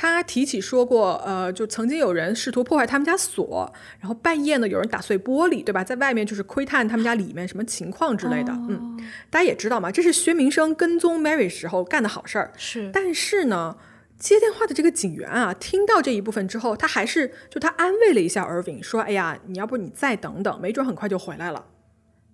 [0.01, 5.83] 他提起说过，呃，就曾经有人试图破坏他们家锁，然后半夜呢有人打碎玻璃，对吧？
[5.83, 8.51] 在外面就是窥探他们家里面什么情况之类的。
[8.51, 12.51] 嗯，大家也知道嘛，这是薛明生跟踪 Mary 时候干的好事儿。
[12.57, 13.77] 是，但是呢，
[14.17, 21.67] 接电话的这个警员啊，听到这一部分之后，他还是就他安慰了一下 Irving，说：“哎呀，你要不你再等等，没准很快就回来了。”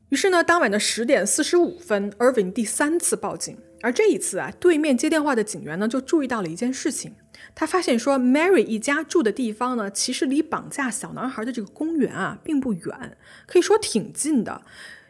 [0.08, 7.14] 于是呢，当晚的十点四十五分，Irving 第三次报警，而这一次啊，对面接电话的警员呢就注意到了一件事情。
[7.60, 13.18] 他发现说，Mary 一家住的地方呢，其实离绑架小男孩的这个公园啊，并不远，
[13.48, 14.62] 可以说挺近的。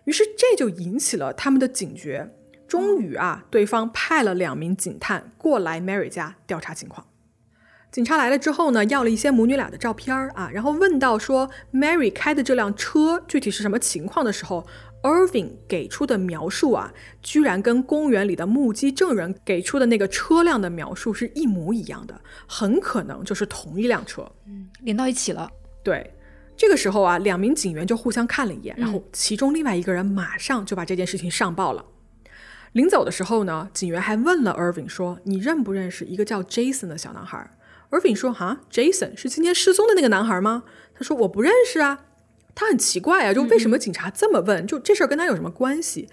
[0.05, 2.33] 于是这就引起了他们的警觉。
[2.65, 7.07] 终于啊，对方派了两名警探过来 Mary 家调查情况。
[7.91, 14.65] 警察来了之后呢，要了一些母女俩的照片啊，然后问到说 Mary 开的这辆车具体是什么情况的时候。
[15.03, 25.49] Irving 给出的描述啊，居然跟公园里的目击证人给出的那个车辆的描述是一模一样的，很可能就是同一辆车，嗯，连到一起了。
[25.83, 26.13] 对，
[26.57, 31.86] 这个时候啊，两名警员就互相看了一眼，然后其中另外一个人马上就把这件事情上报了。
[32.73, 37.49] 临走的时候呢，警员还问了 Irving 说：“你认不认识一个叫 Jason 的小男孩
[37.91, 42.05] ？”Irving 说：“哈，Jason 是今天失踪的那个男孩吗？”他说：“我不认识啊。”
[42.59, 44.65] 他很奇怪啊，就为什么警察这么问？
[44.65, 46.09] 就这事儿跟他有什么关系？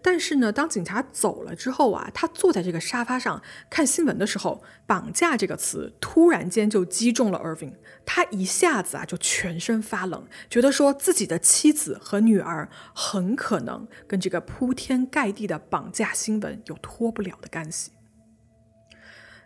[0.00, 7.72] 但是呢，当警察走了之后啊，他坐在这个沙发上看新闻的时候，“绑架”这个词突然间就击中了 Irving，
[8.06, 17.90] 他一下子啊就全身发冷，觉得说自己的妻子和女儿很可能跟这个铺天盖地的绑架新闻有脱不了的干系。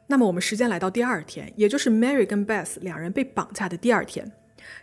[0.08, 4.30] 那么我们时间来到第二天，也就是 Mary 跟 Beth 两人被绑架的第二天。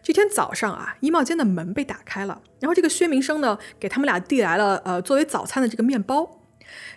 [0.02, 6.38] 这天早上啊，衣帽间的门被打开了，然后这个薛明生呢，给他们俩递来了呃作为早餐的这个面包。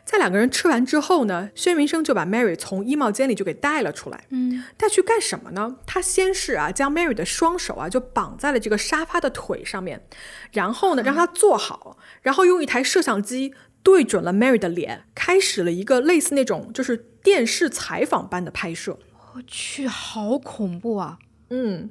[0.05, 4.25] 在两个人吃完之后呢，薛明生就把 Mary 从衣帽间里就给带了出来。
[4.29, 5.77] 嗯，带去干什么呢？
[5.87, 10.05] 他先是啊，将 Mary 的双手啊就绑在了这个沙发的腿上面，
[10.53, 18.99] 然后呢让她坐好，然后用一台摄像机对准了 Mary 的脸，开始了一个类似那种就是电视采访般的拍摄。
[19.35, 21.19] 我去，好恐怖啊！
[21.55, 21.91] 嗯，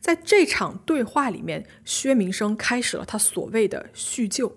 [0.00, 4.56] 在这场对话里面，薛明生开始了他所谓的叙旧。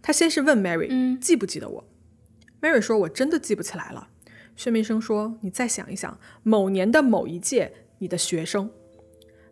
[0.00, 1.84] 他先是问 Mary，记不记得我
[2.62, 4.08] ？Mary 说：“我真的记不起来了。”
[4.56, 8.70] 薛明生说：“你再想一想，某年的某一届，你的学生。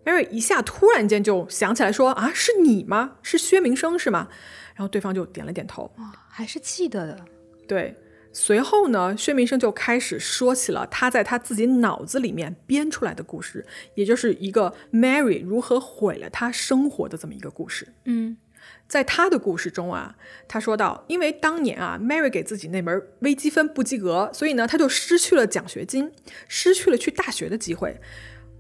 [0.07, 3.19] ”Mary 一下突然间就想起来说：“啊，是你吗？
[3.23, 4.29] 是薛明生是吗？”
[4.75, 5.93] 然后对方就点了点头，
[6.31, 7.25] 还是记得的。
[7.67, 7.95] 对。
[8.41, 17.89] 随后呢，薛明生就开始说起了他在他自己脑子里面编出来的故事，也就是一个 Mary 如何毁了他生活的这么一个故事。
[18.05, 18.37] 嗯，
[18.87, 20.15] 在他的故事中啊，
[20.47, 26.13] 他说到，因为当年啊，Mary 给自己那门微积分不及格，所以呢，他就失去了奖学金，
[26.47, 28.01] 失去了去大学的机会。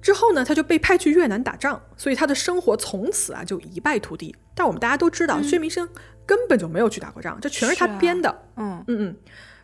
[0.02, 4.34] 之后呢，他就被派去越南打仗，所以他的生活从此啊就一败涂地。
[4.56, 5.88] 但我们大家都知道，薛明生
[6.26, 8.42] 根本就没有去打过仗，这全是他编的。
[8.56, 9.16] 嗯嗯嗯。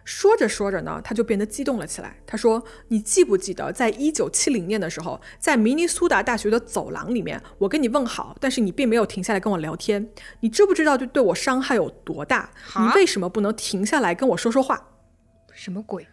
[0.05, 2.17] 说着说着呢，他就变得激动了起来。
[2.27, 10.11] 他说：“你记不记得，在一九七零年的时候，在明尼苏达大学的走廊里面，我跟你问好，但是你并没有停下来跟我聊天。
[10.41, 12.51] 你知不知道，就对我伤害有多大？
[12.79, 14.91] 你为什么不能停下来跟我说说话？
[15.53, 16.07] 什么鬼？”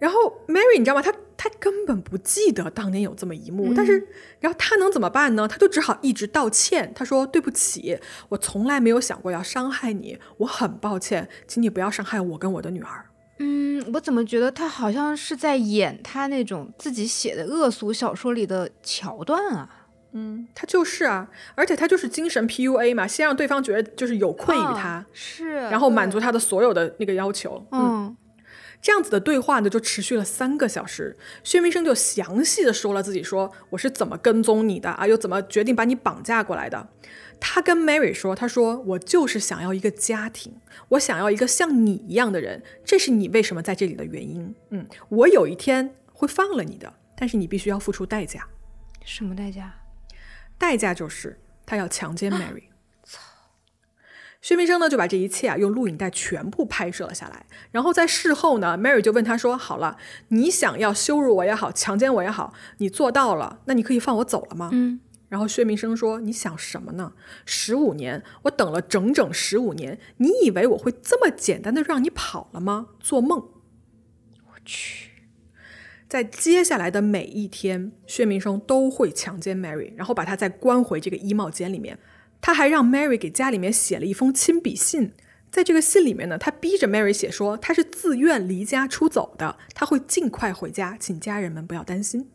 [0.00, 1.02] 然后 Mary，你知道吗？
[1.02, 3.72] 他他根本不记得当年有这么一幕。
[3.74, 4.08] 但是，
[4.40, 5.46] 然后他能怎么办呢？
[5.46, 6.90] 他就只好一直道歉。
[6.94, 7.98] 他说：“对不起，
[8.30, 13.04] 我从来没有想过要伤害你，我很抱歉，请你不要伤害我跟我的女儿。”
[13.38, 19.68] 嗯，我怎么觉得他好像是在演他那种自己写的恶俗小说里的桥段啊？
[20.12, 27.62] 嗯，他就是啊，而且他就是精神 PUA 嘛，先让对方觉得就是有愧于他，是，然后满足他的所有的那个要求。
[27.70, 28.16] 嗯。
[28.82, 31.16] 这样子的对话呢，就持续了三个小时。
[31.44, 36.88] 薛明生就详细的说了自己说我是怎么跟踪你的啊，又怎么决定把你绑架过来的。
[37.38, 44.54] 他跟 Mary 说，他说我就是想要一个家庭，我想要一个像你一样的人，这是你为什么在这里的原因。
[44.70, 48.46] 嗯，我有一天会放了你的，但是你必须要付出代价。
[49.04, 49.74] 什么代价？
[50.58, 52.64] 代价就是他要强奸 Mary。
[54.40, 59.98] 薛明生呢就把这一切啊用录影带全部拍摄了下来，然后在事后呢，Mary 就问他说：“好了，
[60.28, 65.00] 你想要羞辱我也好，强奸我也好，你做到了，那你可以放我走了吗？”嗯。
[65.28, 67.12] 然后薛明生说：“你想什么呢？
[67.44, 72.88] 十五年，我等了整整十五年，你以为我会这么简单的让你跑了吗？
[72.98, 73.38] 做梦！”
[74.48, 75.10] 我去，
[76.08, 81.98] 在接下来的每一天，薛明生都会强奸 Mary，然后把她再关回这个衣帽间里面。
[82.40, 85.12] 他还让 Mary 给家里面写了一封亲笔信，
[85.50, 92.28] 在这个信里面呢，他逼着 Mary 写说他是自愿离家出走的，他会尽快回家，请家人们不要担心。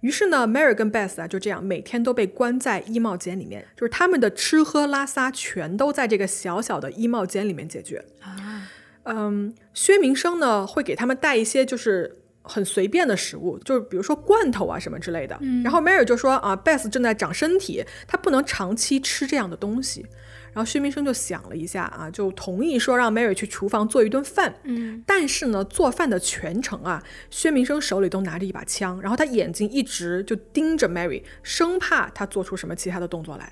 [0.00, 8.04] 于是呢，Mary 跟 Beth 啊就这样每天都被关在衣帽间里面，就是他们的吃喝拉撒全都在这个小小的衣帽间里面解决。
[8.20, 8.68] 啊，
[9.04, 12.18] 嗯，薛明生呢会给他们带一些就是。
[12.42, 15.38] 很随便的食物，就是比如说罐头啊什么之类的。
[15.62, 20.06] 然后 Mary 就说啊，Beth 正在长身体，她不能长期吃这样的东西。
[20.52, 24.54] 然后薛明生就想了一下啊，就同意说让 Mary 去厨房做一顿饭。
[24.64, 33.50] 嗯，但是呢，做饭的全程啊，薛明生手里都拿着一把枪，然后他眼睛一直就盯着 Mary，生怕他做出什么其他的动作来。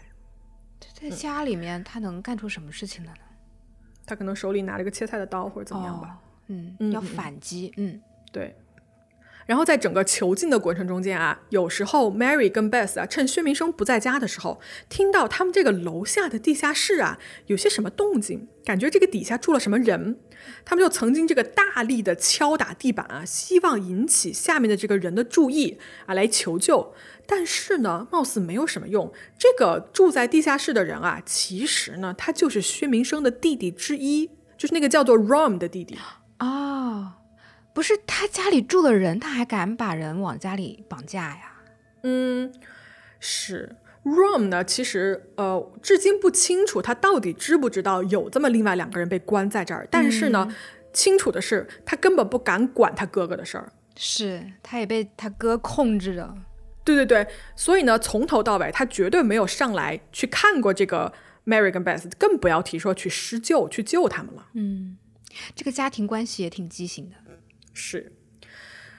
[0.93, 3.19] 在家里面他能干出什么事情来呢？
[4.05, 6.19] 他可能手里拿了个切菜的刀或者怎么样吧。
[6.49, 7.73] 嗯，嗯要反击。
[7.79, 7.99] 嗯，
[8.31, 8.55] 对。
[9.51, 20.21] 然后在整个囚禁的过程中间啊，有时候 Mary 跟 Beth 啊，趁薛明生不在家的时候，听到他们这个楼下的地下室啊有些什么动静，感觉这个底下住了什么人，
[20.65, 26.95] 他们就曾经这个大力的敲打地板啊，希望引起下面的这个人的注意啊，来求救。
[27.27, 29.13] 但是呢，貌似没有什么用。
[29.37, 35.99] 这个住在地下室的人啊，其实呢，他就是薛明生的弟弟之一，就是那个叫做 Rom 的弟弟。
[36.37, 37.17] 啊。
[37.81, 41.55] 不是他家里住的人，他还敢把人往家里绑架呀？
[42.03, 42.53] 嗯，
[43.19, 44.63] 是 Rom 呢。
[44.63, 49.89] 其实呃，至今不清楚他到底知不知道有这么另外两个人被关在这儿。
[49.91, 50.55] 但是呢，
[50.93, 53.73] 清楚的是他根本不敢管他哥哥的事儿。
[53.97, 56.35] 是，他也被他哥控制着。
[56.85, 61.11] 对对对，所以呢，从头到尾他绝对没有上来去看过这个
[61.47, 64.49] Mary 跟 Beth，更不要提说去施救去救他们了。
[64.53, 64.99] 嗯，
[65.55, 67.17] 这个家庭关系也挺畸形的。
[67.73, 68.13] 是，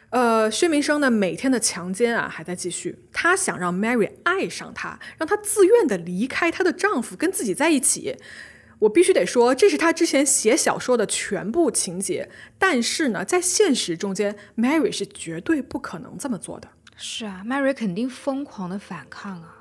[0.09, 2.99] 呃，薛明生呢，每天的强奸啊还在继续。
[3.11, 8.17] 他想让 Mary 爱上他，让他自愿的离开她的丈夫，跟自己在一起。
[8.79, 12.29] 我必须得说，这是他之前写小说的全部情节。
[12.57, 16.67] 但是呢，在现实中间，Mary 是绝对不可能这么做的。
[16.97, 19.57] 是啊，Mary 肯定疯狂的反抗啊。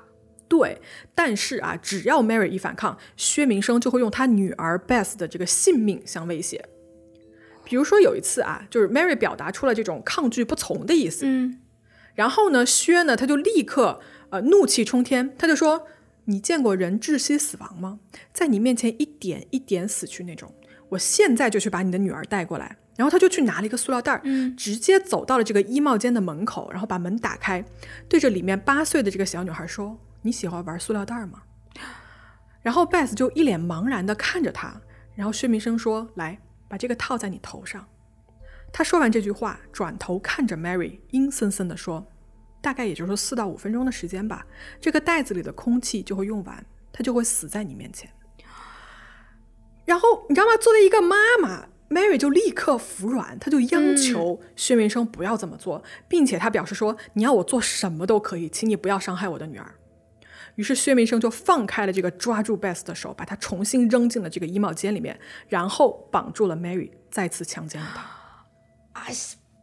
[0.47, 0.81] 对，
[1.13, 6.65] 但是啊，只要 Mary 一反抗，薛明生就会用他女儿 Beth 的这个性命相威胁。
[7.63, 11.59] 比如说有一次啊，就是 Mary 表达出了这种抗拒不从的意思，嗯，
[12.15, 15.87] 然后呢，薛呢他就立刻呃怒气冲天，他就说
[16.25, 17.99] ：“你见过人窒息死亡吗？
[18.33, 20.53] 在你面前一点一点死去那种，
[20.89, 27.63] 我现在就去把你的女儿带过来。”然后他就去拿了一个塑料袋，嗯，直接走到了这个衣帽间的门口，然后把门打开，
[28.07, 31.41] 对着里面八岁的这个小女孩说：“你喜欢玩塑料袋吗？”
[32.61, 34.81] 然后 Beth 就一脸茫然的看着他，
[35.15, 36.37] 然后薛明生说：“来。”
[36.71, 37.85] 把这个套在你头上。
[38.71, 42.07] 他说完这句话，转头看着 Mary，阴森森地说
[42.63, 44.47] ：“大概也就是四到五分钟的时间吧，
[44.79, 48.09] 这个袋子里的空气就会用完，他就会死在你面前。”
[49.83, 50.55] 然后你知道吗？
[50.55, 59.75] 作为一个妈妈，Mary 就立刻服软，她就央求薛明生不要这么做，并且她表示说：“你要我做什么都可以，请你不要伤害我的女儿。”
[60.55, 68.05] 于是薛明生就放开了这个抓住 Beth 的手，把她重新扔进了这个衣帽间里面，然后绑住了 Mary，再次强奸了她。
[68.93, 69.13] 哎，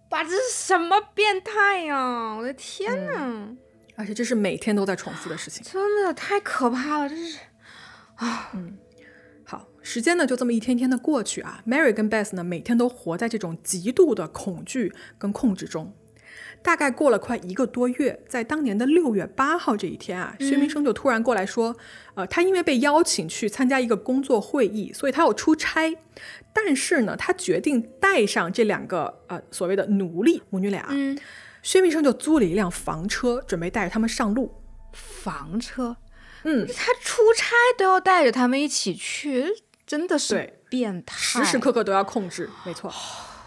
[0.09, 2.35] 爸，这是什么变态呀！
[2.37, 3.48] 我的天哪！
[3.96, 7.38] 而且这是每天都在重复的事情，真的太可怕了，这是
[8.16, 8.79] 啊，嗯。
[9.44, 15.94] 好，时间呢就这么一天天的过去啊，Mary 跟 Beth 呢每天都活在这种极度的恐惧跟控制中。
[16.62, 21.77] 大概过了快一个多月，在当年的六月八号这一天啊，薛明生就突然过来说，
[22.14, 25.97] 呃，他因为被邀请去参加一个工作会议，所以他要出差。
[26.53, 30.87] 但是呢，他决定带上这两个呃所谓的奴隶母女俩。
[30.91, 31.18] 嗯，
[31.62, 34.55] 薛明生就租了一辆房车，准备带着他们上路。
[34.93, 35.97] 房车，
[36.43, 39.47] 嗯，他出差都要带着他们一起去，
[39.87, 42.91] 真的是变态，时时刻刻都要控制，没错。
[42.91, 42.95] 嗯，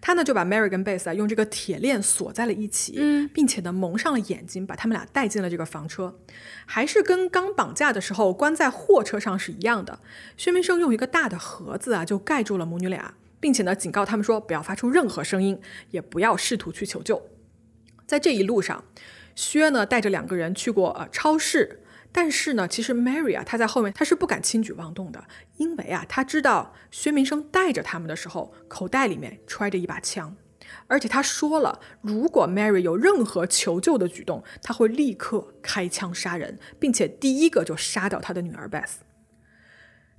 [0.00, 6.18] 他呢就把 Mary 跟 Beth 啊用这个铁链锁在了一起，嗯并且呢蒙上了眼睛，把他们俩带进了这个房车，
[6.64, 9.98] 还是跟刚绑架的时候关在货车上是一样的。
[10.36, 17.22] 薛明生用一个大的盒子啊就盖住了母女俩，并且呢警告他们说不要发出任何声音，也不要试图去求救。
[18.06, 18.84] 在这一路上，
[19.34, 21.82] 薛呢带着两个人去过呃超市。
[22.16, 25.22] 但是呢，其实 Mary 啊，她在后面她是不敢轻举妄动的，
[25.58, 30.34] 因为啊，她知道薛明生带着他们的时候，口袋里面揣着一把枪，
[30.86, 38.94] 而且他说了，如果 Mary 有任何求救的举动，他会立刻开枪杀人，并且第一个就杀掉他的女儿 Beth。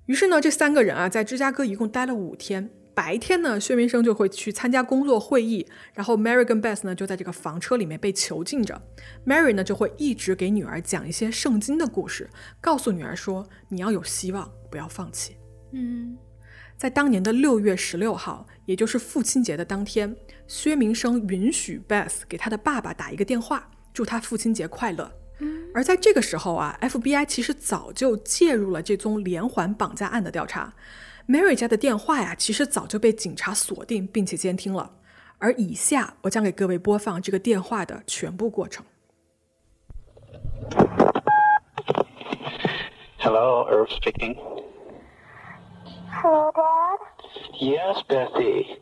[0.06, 2.70] 于是呢，这三个人啊，在芝加哥一共待了五天。
[2.98, 8.82] 白天呢，薛明生就会去参加工作会议，然后 Mary 跟 Beth 呢就在这个房车里面被囚禁着。
[9.24, 12.28] Mary 呢就会一直给女儿讲一些圣经的故事，
[12.60, 15.38] 告诉女儿说你要有希望，不要放弃。
[15.74, 16.18] 嗯，
[16.76, 20.16] 在当年的六月十六号，也就是父亲节的当天，
[20.48, 25.12] 薛明生允许 Beth 给他的爸爸打一个电话，祝他父亲节快乐。
[25.72, 30.74] 而在这个时候啊，FBI 其实早就介入了这宗连环绑架案的调查。
[31.29, 34.93] Mary 家的电话呀，其实早就被警察锁定并且监听了。
[35.39, 38.85] 而以下我将给各位播放这个电话的全部过程。
[43.19, 44.37] Hello, Irv speaking.
[46.11, 46.99] Hello, Dad?
[47.61, 48.79] Yes, Bethy.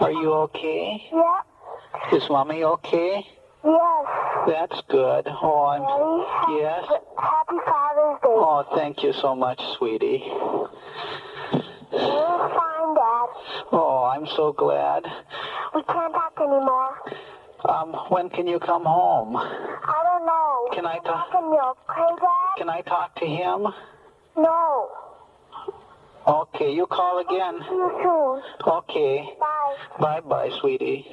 [0.00, 1.02] Are you okay?
[1.12, 1.42] Yeah.
[2.12, 3.24] Is mommy okay?
[3.65, 4.05] Yes.
[4.47, 5.27] That's good.
[5.41, 5.81] Oh, I'm.
[5.83, 6.61] Daddy?
[6.61, 6.85] Yes.
[7.17, 8.27] Happy Father's Day.
[8.29, 10.21] Oh, thank you so much, sweetie.
[11.91, 13.27] You're fine, Dad.
[13.71, 15.03] Oh, I'm so glad.
[15.75, 16.97] We can't talk anymore.
[17.69, 19.37] Um, when can you come home?
[19.37, 20.67] I don't know.
[20.73, 21.27] Can I talk?
[21.33, 22.57] Okay, Dad?
[22.57, 23.67] Can I talk to him?
[24.35, 24.89] No.
[26.27, 27.59] Okay, you call again.
[27.69, 28.73] See you soon.
[28.73, 29.29] Okay.
[29.39, 29.75] Bye.
[29.99, 31.05] Bye bye, sweetie.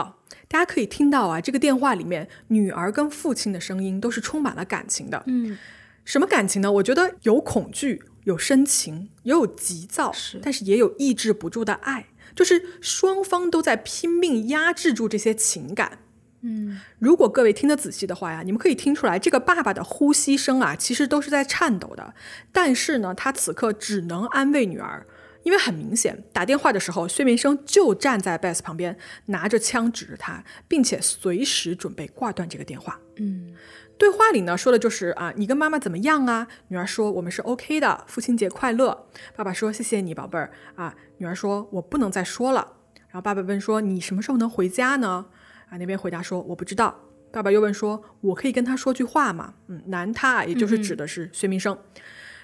[0.00, 5.22] 好，大家可以听到啊，这个电话里面女儿跟父亲的声音都是充满了感情的。
[5.26, 5.58] 嗯，
[6.06, 6.72] 什么感情呢？
[6.72, 15.98] 我觉得有恐惧，有深情，也有急躁，是但是也有抑制不住的爱，就是双方都在拼命压制住这些情感。
[16.42, 22.14] 嗯，如果各位听得仔细的话呀，你们可以听出来，这个爸爸的呼吸声啊，其实都是在颤抖的。
[22.50, 25.06] 但是呢，他此刻只能安慰女儿，
[25.42, 33.00] 因为很明显，打电话的时候，薛明生就站在 Beth 旁边，拿着枪指着他，并且随时准备挂断这个电话。
[33.16, 33.52] 嗯，
[33.98, 36.46] 对话里呢说的就是啊，你跟妈妈怎么样啊？
[36.68, 39.06] 女儿说我们是 OK 的，父亲节快乐。
[39.34, 40.94] 爸爸说谢谢你，宝贝儿啊。
[41.18, 42.76] 女儿说我不能再说了。
[43.08, 45.26] 然后爸爸问说你什么时候能回家呢？
[45.68, 46.98] 啊，那边回答说我不知道。
[47.32, 49.54] 爸爸又问说我可以跟他说句话吗？
[49.68, 51.78] 嗯，男他，也就是指的是薛明生。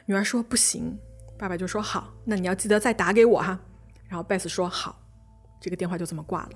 [0.06, 0.98] 女儿说不行。
[1.38, 3.58] 爸爸就说好，那你要记得再打给我哈。
[4.08, 4.98] 然后贝斯说好，
[5.60, 6.50] 这个电话就这么挂了。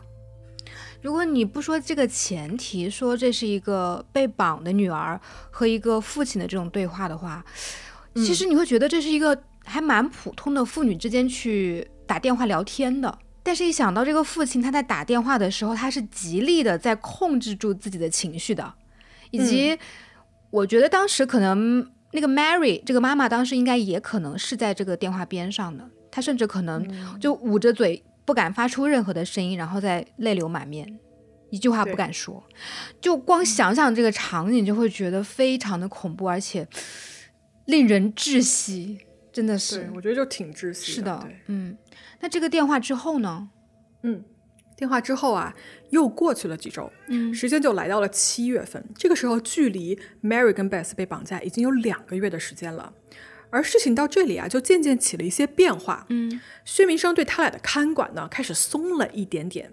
[1.02, 5.20] 如果你不说这个前提，说这是一个被绑的女儿
[5.50, 7.44] 和一个父亲的这种对话的话，
[8.14, 13.18] 其实你会觉得这是一个还蛮普通的父女之间去打电话聊天的。
[13.42, 18.74] 但是，一想到这个父亲他在打电话的时候，他是极力的在控制住自己的情绪的，
[19.30, 19.78] 以及
[20.50, 26.86] 我觉得当时可能那个 Mary 这个妈妈当时应该也可能是在这个电话边上的，她甚至可能
[27.20, 30.98] 就捂着嘴不敢发出任何的声音，然后在泪流满面，
[31.50, 32.42] 一句话不敢说。
[33.00, 36.66] 就光想想这个场景，就会觉得非常的恐怖，而且
[37.66, 38.98] 令人窒息，
[39.32, 39.90] 真的是对，。
[39.94, 41.76] 我觉得就挺窒息是的，嗯。
[42.20, 43.48] 那这个电话之后呢？
[44.02, 44.24] 嗯，
[44.80, 45.54] 电话之后啊，
[45.90, 48.82] 又过去了几周，嗯时间就来到了七月份。
[48.96, 52.94] 这个时候，距离 Mary 跟 Beth 被绑架已经有两个月的时间了。
[53.50, 56.06] 而事情到这里啊，就渐渐起了一些变化。
[56.08, 59.70] 嗯，薛明生对他俩的看管呢，开始松了一点点。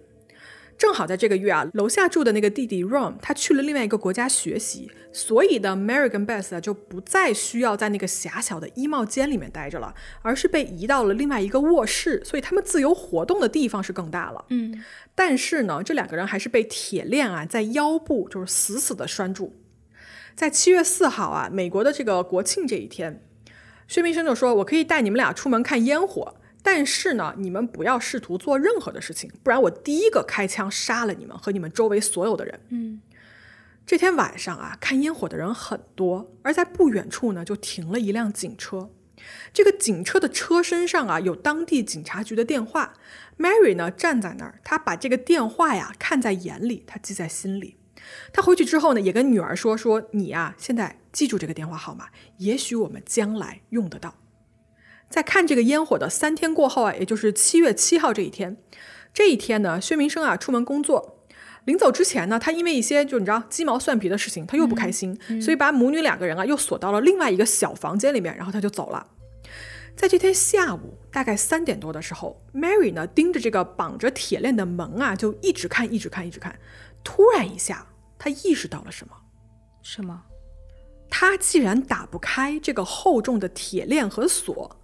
[0.78, 14.45] 正好在这个月啊，楼下住的那个弟弟 Rom 他去了另外一个国家学习，所以呢，Mary 跟 Beth 啊就不再需要在那个狭小的衣帽间里面待着了，而是被移到了另外一个卧室，所以他们自由活动的地方是更大了。
[14.49, 14.84] 嗯，
[15.15, 19.55] 但是呢，这两个人还是被铁链啊在腰部就是死死的拴住。
[20.36, 23.23] 在七月四号啊，美国的这个国庆这一天，
[23.88, 26.36] 薛明生就说：“我可以带你们俩出门看烟火。”
[26.70, 32.59] 但是呢，你们不要试图做任何的事情，不然我第一个开枪杀了你们和你们周围所有的人。
[32.68, 32.99] 嗯，
[33.86, 38.89] 这天晚上啊，看烟火的人很多，而在不远处呢，就停了一辆警车。
[39.53, 42.95] 这个警车的车身上啊，有当地警察局的电话。
[43.38, 47.78] Mary 呢站在那儿，她把这个电话呀看在眼里，她记在心里。
[48.34, 52.09] 她回去之后呢，也跟女儿说：“说你啊、现在记住这个电话号码，
[52.39, 54.15] 也许我们将来用得到。”
[55.10, 58.58] 在看这个烟火的三天过后啊，也就是七月七号这一天，
[59.14, 61.20] 这一天呢，薛明生啊出门工作，
[61.66, 69.08] 临走之前呢，他因为一些就你知道鸡毛蒜皮的事情，他又不开心，所以把母女两个人啊又锁到了另外一个小房间里面，然后他就走了。
[69.95, 76.60] 在这天下午大概三点多的时候，Mary 呢盯着这个绑着铁链的门啊，就一直看，一直看，一直看。
[77.03, 77.88] 突然一下，
[78.20, 79.14] 他意识到了什么？
[79.82, 80.22] 什么？
[81.10, 84.78] 他既然打不开这个厚重的铁链和锁，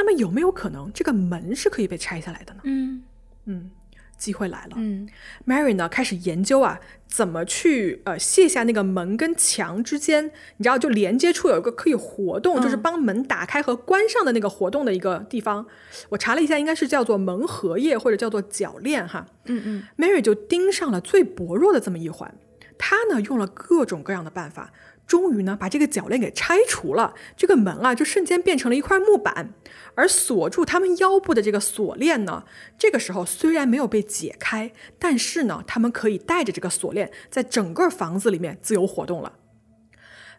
[0.00, 2.60] 那么有没有可能这个门是可以被拆下来的呢？
[2.64, 3.02] 嗯
[3.44, 3.70] 嗯，
[4.16, 4.70] 机会来了。
[4.76, 5.06] 嗯
[5.46, 15.66] Mary 呢开始研究啊，怎么去呃卸下那个门跟墙之间，你知道就连接处有一个可以活动，就是帮门打开和关上的那个活动的一个地方。
[16.08, 19.26] 我查了一下，应该是叫做门合页或者叫做铰链哈。
[19.44, 22.34] 嗯嗯 Mary 就盯上了最薄弱的这么一环，
[22.78, 24.72] 她呢用了各种各样的办法，
[25.10, 29.52] 终于呢把这个铰链给拆除了，这个门啊就瞬间变成了一块木板，
[29.96, 32.44] 而锁住他们腰部的这个锁链呢，
[32.78, 39.32] 这个时候虽然没有被解开，但是呢他们可以带着这个锁链在整个房子里面自由活动了。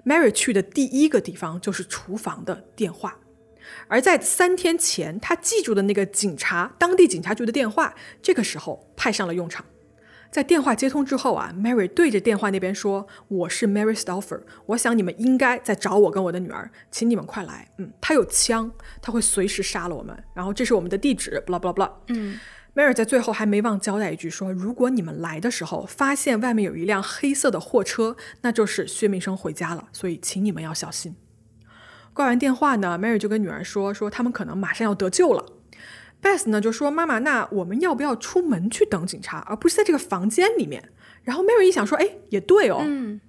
[0.05, 3.17] Mary 去的第一个地方就是厨房的电话。
[3.89, 9.65] 而在三天前，他记住的那个警察，当地警察局的电话，这个时候派上了用场。
[10.31, 17.69] 在电话接通之后啊，Mary 对着电话那边说：“我是 Mary Stauffer，我想你们应该在找我跟我的女儿，请你们快来。
[17.77, 18.71] 嗯，他有枪，
[19.01, 20.17] 他会随时杀了我们。
[20.33, 21.91] 然后这是我们的地址，blah blah blah。
[22.07, 22.39] 嗯
[22.73, 31.13] Mary 在最后还没忘交代一句说：如果你们来的时候发现外面有一辆黑色的货车，那就是薛明生回家了，所以请你们要小心。
[32.13, 35.45] 挂完电话呢，Mary 就跟女儿说：“说他们可能马上要得救了。”
[36.21, 40.91] Beth 呢就说：“妈妈，那我们要不要出门去等警察，而不是在这个房间里面？”
[41.23, 42.81] 然后 Mary 一想说：“哎，也对哦。
[42.81, 43.19] 嗯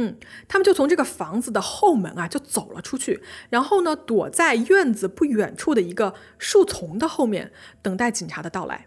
[0.00, 0.16] 嗯，
[0.46, 3.20] 他们就从这个房子的后门啊就走了出去，
[3.50, 7.50] 然后呢躲在院子不远处的一个树丛的后面，
[7.82, 8.86] 等待警察的到来。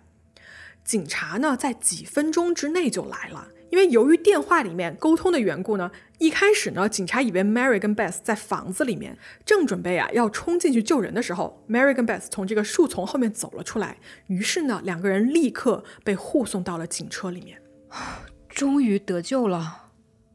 [0.85, 13.97] 警察呢在几分钟之内就来了，因为由于电话里面沟通的缘故呢，一开始呢警察以为 Mary 跟 Beth 在房子里面，正准备啊要冲进去救人的时候，Mary 跟 Beth 从这个树丛后面走了出来，
[14.27, 17.61] 于是呢两个人立刻被护送到了警车里面。
[18.49, 19.77] 终于得救了。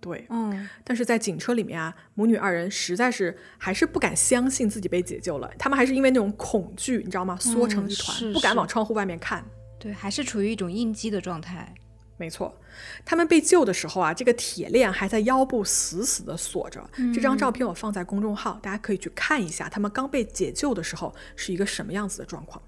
[0.00, 7.36] 对，嗯但是在警车里面啊，母女二人实在是还是不敢相信自己被解救了，他们还是因为那种恐惧，你知道吗？
[7.38, 9.44] 缩成一团，是不敢往窗户外面看。
[9.78, 11.74] 对，还是处于一种应激的状态。
[12.18, 12.58] 没错，
[13.04, 16.82] 他们被救的时候啊，这个铁链还在腰部死死的锁着。
[17.14, 22.62] 这张照片我放在公众号，大家可以去看一下，他们刚被解救的时候是一个什么样子的状况。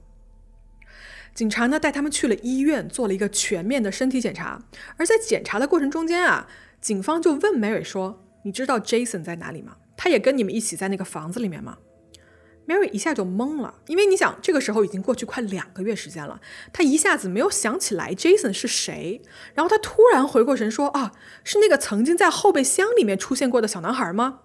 [1.35, 4.63] 警察呢带他们去了医院，做了一个全面的身体检查。
[4.99, 6.47] 而在检查的过程中间啊，
[6.81, 9.77] 警方就问 Mary 说：“你知道 Jason 在哪里吗？
[9.97, 11.79] 他也跟你们一起在那个房子里面吗？”
[12.69, 16.39] Mary 一下就懵了，因为你想，这个时候已经过去快两个月时间了，
[16.71, 19.23] 她一下子没有想起来 Jason 是谁，
[19.55, 21.13] 然后她突然回过神说：“啊，
[21.43, 24.41] 是那个曾经在后备箱里面出现过的小男孩吗？”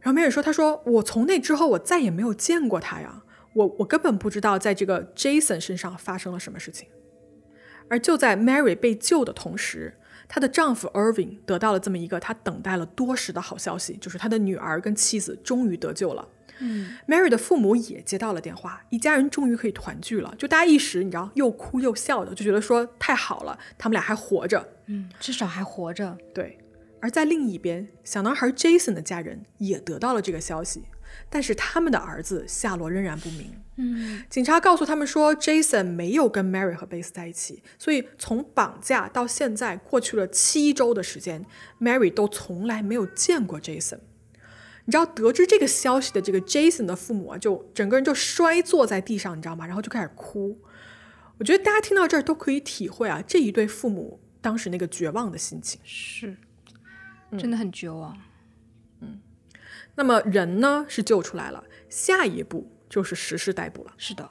[0.00, 3.22] 然后 Mary 说：“她说我从那之后我再也没有见过他呀，
[3.52, 6.88] 我我根本不知道在这个 Jason 身上发生了什么事情。”
[7.88, 9.98] 而就在 Mary 被救的同时，
[10.28, 16.28] 她的丈夫 Irving 得到了这么一个她等待了多时的好消息，就是她的女儿跟妻子终于得救了。
[16.58, 20.34] 嗯 Mary 的父母也接到了电话，一家人终于可以团聚了。
[20.38, 24.66] 就大家一时你知道又哭又笑的，就觉得说太好了，他们俩还活着。
[24.86, 26.16] 嗯，至少还活着。
[26.32, 26.56] 对，
[27.00, 30.84] 而在另一边，小男孩 Jason 的家人也得到了这个消息，
[31.28, 33.52] 但是他们的儿子下落仍然不明。
[33.78, 41.44] 嗯警察告诉他们说，Jason 没有跟 Mary 和 Base 在一起，所以从绑架到现在过去了七周的时间
[41.80, 43.98] ，Mary 都从来没有见过 Jason。
[44.86, 49.66] 你知道得知这个消息的这个 Jason 的父母啊，就整个人就摔坐在地上，你知道吗？
[49.66, 50.58] 然后就开始哭。
[51.38, 55.78] 我觉得大家听到这儿都可以体会啊，这一对父母当时那个绝望的心情。
[55.84, 56.36] 是，
[57.38, 58.16] 真的很绝望。
[59.00, 59.20] 嗯
[59.94, 63.92] 那么人呢是救出来了，下一步就是实施逮捕了。
[63.96, 64.28] 是的，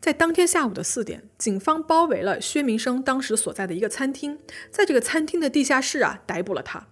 [0.00, 4.38] 在当天下午的四点，警方包围了薛明生当时所在的一个餐厅，
[4.70, 6.88] 在这个餐厅的地下室啊逮捕了他。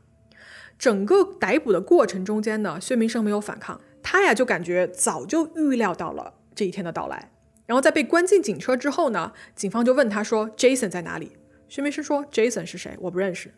[0.79, 7.31] 整个逮捕的过程中间呢，薛明生没有反抗，他呀就感觉早就预料到了这一天的到来。
[7.67, 11.37] 然后在被关进警车之后呢，警方就问他说：“Jason 在哪里？”
[11.69, 12.97] 薛明生说：“Jason 是谁？
[12.99, 13.53] 我不认识。”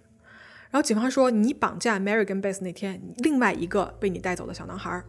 [0.75, 5.05] 然后警方说：“你绑架 Mary 跟 Beth 那天，另外一个被你带走的小男孩儿。”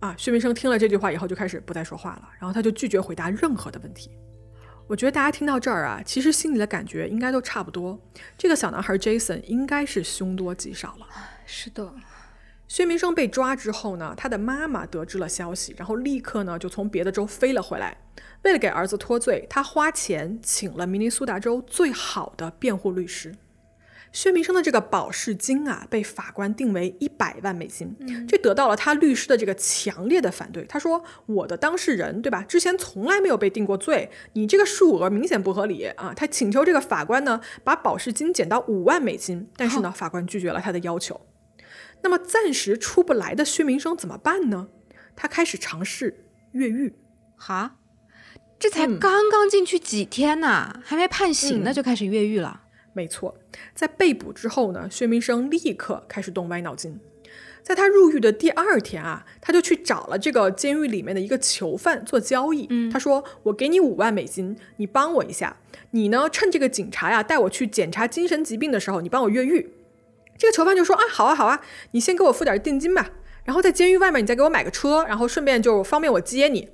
[0.00, 4.10] 啊，薛明生听了这句话以后就开始不再说话了，然后他就拒绝回答任何的问题。
[4.86, 8.00] 我觉得大家听到这儿啊，其实心里的感觉应该都差不多。
[8.38, 11.06] 这个小男孩 Jason 应该是凶多吉少了。
[11.44, 11.92] 是的，
[12.66, 17.94] 薛明生被抓之后呢，他的妈妈得知了消息，然后立刻呢就从别的州飞了回来。
[18.42, 23.34] 为了给儿子脱罪，他花钱请了明尼苏达州最好的辩护律师。
[24.12, 27.94] 薛明生的这个保释金啊，被法官定为一百万美金，
[28.26, 30.64] 这得到了他律师的这个强烈的反对。
[30.64, 32.42] 他说：“我的当事人，对吧？
[32.42, 41.20] 之前从来没有被定过罪，你这个数额明显不合理啊！”他请求这个法官呢，把保释金减到五万美金，但是呢，法官拒绝了他的要求。
[42.02, 44.68] 那么暂时出不来的薛明生怎么办呢？
[45.14, 46.94] 他开始尝试越狱。
[47.36, 47.76] 哈，
[48.58, 52.62] 这才刚刚进去几天呢，还没判刑呢，就开始越狱了。
[52.98, 53.36] 没错，
[53.76, 56.98] 在被捕之后呢，薛明生立刻开始动歪脑筋。
[57.62, 62.66] 在他入狱的第二天啊，他就去找了这个监狱里面的一个囚犯做交易。
[62.70, 65.58] 嗯他说：“我给你五万美金，你帮我一下。
[65.92, 69.70] 你呢，趁这个警察呀带我去检查精神疾病的时候，你帮我越狱。”
[70.36, 71.60] 这个囚犯就说：“啊，好啊，好啊，
[71.92, 73.10] 你先给我付点定金吧，
[73.44, 76.70] 然后在监狱外面你再给我买个车，然后顺便就方便我接你。”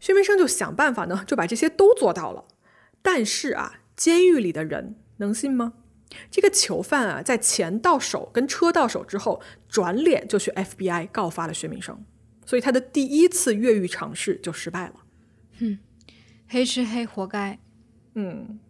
[0.00, 2.44] 薛明生就想办法呢，就把这些都做到了。
[3.02, 5.72] 但是啊，监狱里的人能信吗？
[6.30, 12.04] 这个囚犯啊，在钱到手跟车到手之后，转脸就去 FBI 告发了薛明生，
[12.44, 14.94] 所以他的第一次越狱尝试就失败了。
[15.58, 15.78] 哼
[16.46, 17.58] 黑吃黑，活该。
[18.14, 18.60] 嗯，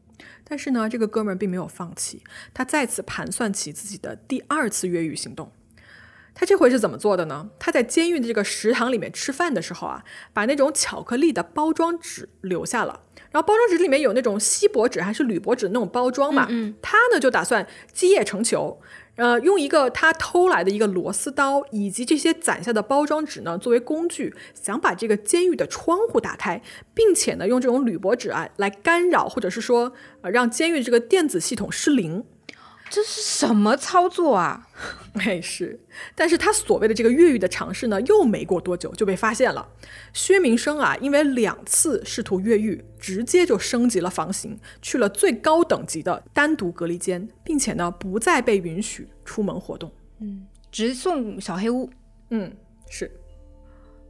[0.45, 2.23] 但是呢，这个哥们儿并没有放弃，
[2.55, 5.51] 他再次盘算起自己的第二次越狱行动。
[6.35, 7.51] 他这回是怎么做的呢？
[7.59, 13.03] 他在监狱的这个食堂里面吃饭的时候啊，把那种巧克力的包装纸留下了。
[13.33, 18.79] 然后包装纸里面有那种锡箔纸还是铝箔纸那种包装嘛，嗯嗯他呢就打算积液成球，
[19.17, 26.63] 呃，用一个他偷来的一个螺丝刀以及这些攒下的包装纸呢作为工具，想把这个监狱的窗户打开，
[26.95, 32.25] 并且呢用这种铝箔纸啊来干扰或者是说呃让监狱这个电子系统失灵。
[32.95, 34.69] 这是什么操作啊？
[35.25, 35.81] 哎，是，
[36.15, 39.67] 但是他所谓的这个越狱的尝试呢，又没过多久就被发现了。
[40.13, 49.91] 薛明生啊，因为两次试图越狱，直接就升级了房型，去了最高等级的单独隔离间，并且呢，不再被允许出门活动。
[50.21, 51.89] 嗯直送小黑屋。
[52.29, 52.53] 嗯，
[52.91, 53.11] 是。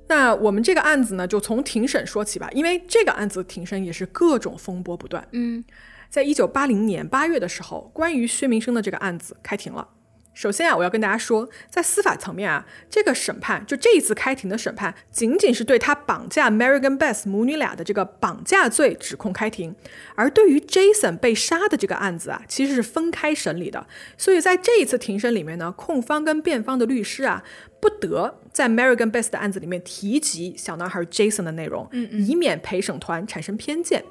[0.09, 5.27] 那我们这个案子呢，就从庭审说起吧，因为这个案子庭审也是各种风波不断。
[5.31, 5.65] 嗯，
[6.13, 9.89] 在一九八零年八月的时候，关于薛明生的这个案子开庭了。
[10.35, 19.75] 首先啊，我要跟大家说，在司法层面啊，这个审判就这一次开庭的审判，仅仅是对他绑架 Mary 跟 Beth 母女俩的这个绑架罪指控开庭，
[20.15, 23.87] 而对于 Jason 被杀的这个案子啊，其实是分开审理的。
[24.19, 27.43] 所以在这一次庭审里面呢，控方跟辩方的律师啊，
[27.81, 34.05] 不得在 Mary 跟 Beth 的案子里面提及小男孩 Jason 的内容，以免陪审团产生偏见。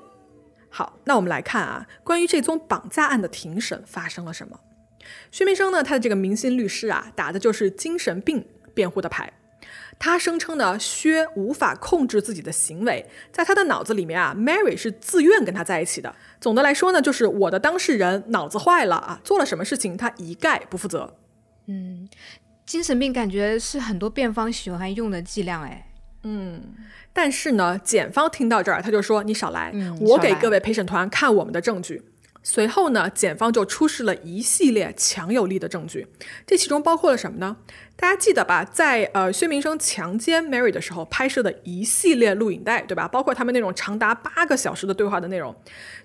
[0.74, 4.60] 好，那我们来看啊，关于这宗绑架案的庭审发生了什么？
[5.30, 9.34] 薛明生呢，他的这个明星律师啊，打的就是精神病辩护的牌。
[10.00, 16.16] 他声称呢，薛无法控制自己的行为，在他的脑子里面啊，Mary 是自愿跟他在一起的。
[16.40, 21.18] 总的来说呢，就是我的当事人脑子坏了啊，做了什么事情他一概不负责。
[21.68, 22.10] 嗯
[22.66, 25.91] 精神病感觉是很多辩方喜欢用的伎俩哎。
[27.14, 32.04] 但是呢，检方听到这儿，他就说：“你少来，嗯我给各位陪审团看我们的证据。”
[32.44, 36.08] 随后呢，检方就出示了一系列强有力的证据，
[36.48, 37.58] 这其中包括了什么呢？
[37.96, 43.08] 大家记得吧，在呃薛明生强奸 Mary 的时候拍摄的一系列录影带，对吧？
[43.08, 45.56] 包括他们那种长达八个小时的对话的内容，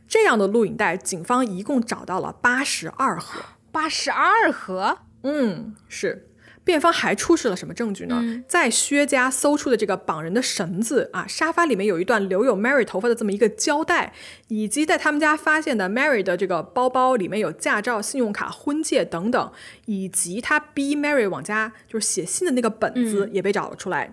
[0.06, 3.40] 这样的录影带，警方一共找到了八十二盒。
[3.72, 6.28] 八十二盒，嗯，是。
[6.66, 8.18] 辩方还出示了什么证据呢？
[8.20, 14.12] 嗯在薛家搜出的这个绑人的绳子啊，沙发里面有一段留有 Mary 头发的这么一个胶带，
[14.48, 19.52] 以及在他们家发现的 Mary 的这个包包里面有驾照、信用卡、婚戒等等，
[19.84, 24.12] 以及他逼 Mary 往家就是写信的那个本子也被找了出来。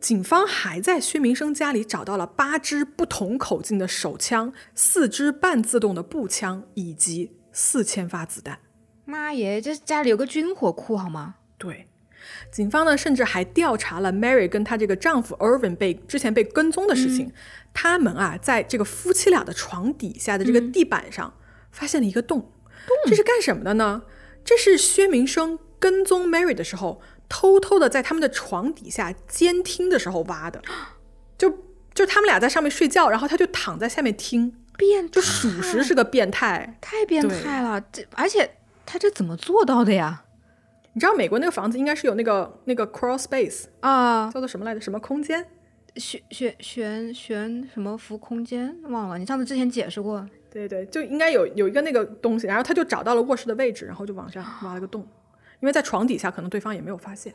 [0.00, 8.58] 警方还在薛明生家里找到了八支不同口径的手枪、四支半自动的步枪以及四千发子弹。
[9.04, 11.36] 妈耶，这家里有个军火库好吗？
[11.58, 11.88] 对，
[12.50, 17.32] 警方呢甚至还调查了 Mary 跟她这个丈夫 Irvin 被之前被跟踪的事情。
[17.74, 21.34] 他们啊，在这个夫妻俩的床底下的这个地板上、
[21.70, 22.50] 发现了一个洞，
[23.06, 24.02] 这是干什么的呢？
[24.44, 30.60] 这是薛明生跟踪 Mary 的时候，偷偷的在他们的床底下监听的时候挖的。
[31.36, 36.78] 就就他们俩在上面睡觉，然后他就躺在下面听，变就属实是个变态。
[36.80, 38.56] 太变态了，这而且
[38.86, 40.24] 他这怎么做到的呀？
[40.98, 44.80] 你知道美国那个房子应该是有那个那个 crawl space，啊，叫做什么来着？
[44.80, 45.46] 什么空间？
[45.94, 50.28] 悬悬悬悬什么浮空间忘了，你上次之前解释过。
[50.50, 55.06] 对对，就应该有有一个那个东西，然后他就找到了卧室的位置，然后就往上挖了个洞。
[55.60, 57.32] 因为在床底下，可能对方也没有发现。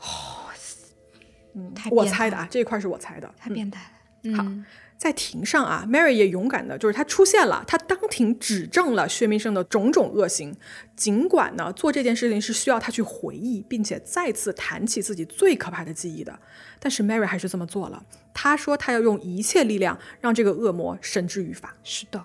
[1.90, 3.34] 我猜的啊，这一块是我猜的。
[3.38, 4.36] 太变态了。
[4.36, 4.66] 好嗯，
[5.04, 10.56] 在庭上啊，Mary 也勇敢的，就是她出现了，她当庭指证了薛明生的种种恶行。
[10.96, 16.40] 尽管呢，做这件事情是需要他去回忆，并且再次谈起自己最可怕的记忆的，
[16.80, 18.02] 但是 Mary 还是这么做了。
[18.34, 21.76] 她说她要用一切力量让这个恶魔绳之于法。
[21.84, 22.24] 是的，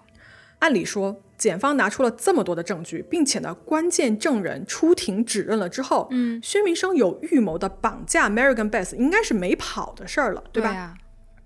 [0.61, 10.73] 按理说，检方拿出了这么多的证据，并且呢，关键证人出庭指认了之后，嗯，薛明生有预谋的绑架 Mary 跟 Beth 应该是没跑的事儿了，对吧？
[10.73, 10.97] 呀、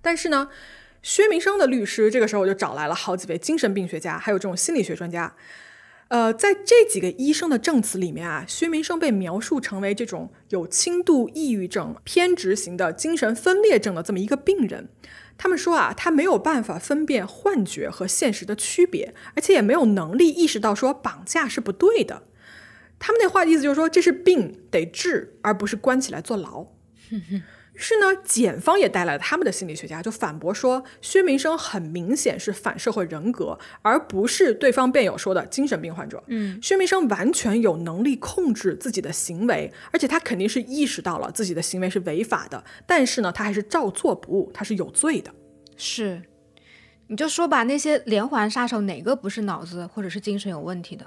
[0.02, 0.48] 但是呢，
[1.02, 5.34] 薛明生的律师这个时候就找来了好几位精神病学家，还有这种心理学专家。
[6.08, 14.90] 呃，在这几个医生的证词里面啊，薛明生被描述成为这种有轻度抑郁症、偏执型的精神分裂症的这么一个病人。
[15.38, 22.24] 他们说啊，他没有办法分辨幻觉和现实的区别，而且也没有能力意识到说绑架是不对的。
[22.98, 26.66] 他们那话的意思就是说，这是病得治，而不是关起来坐牢。
[27.74, 36.22] 于是呢，检方也带来了他们的心理学家，就反驳说，薛明生很明显是反社会人格，而不是对方辩友说的精神病患者。
[36.26, 45.32] 嗯，薛明生完全有能力控制自己的行为，而且他肯定是意识到了自己的行为是违法的，但是呢，他还是照做不误，他是有罪的。
[45.76, 46.22] 是。
[47.08, 51.06] 你就说吧，那些连环杀手哪个不是脑子或者是精神有问题的？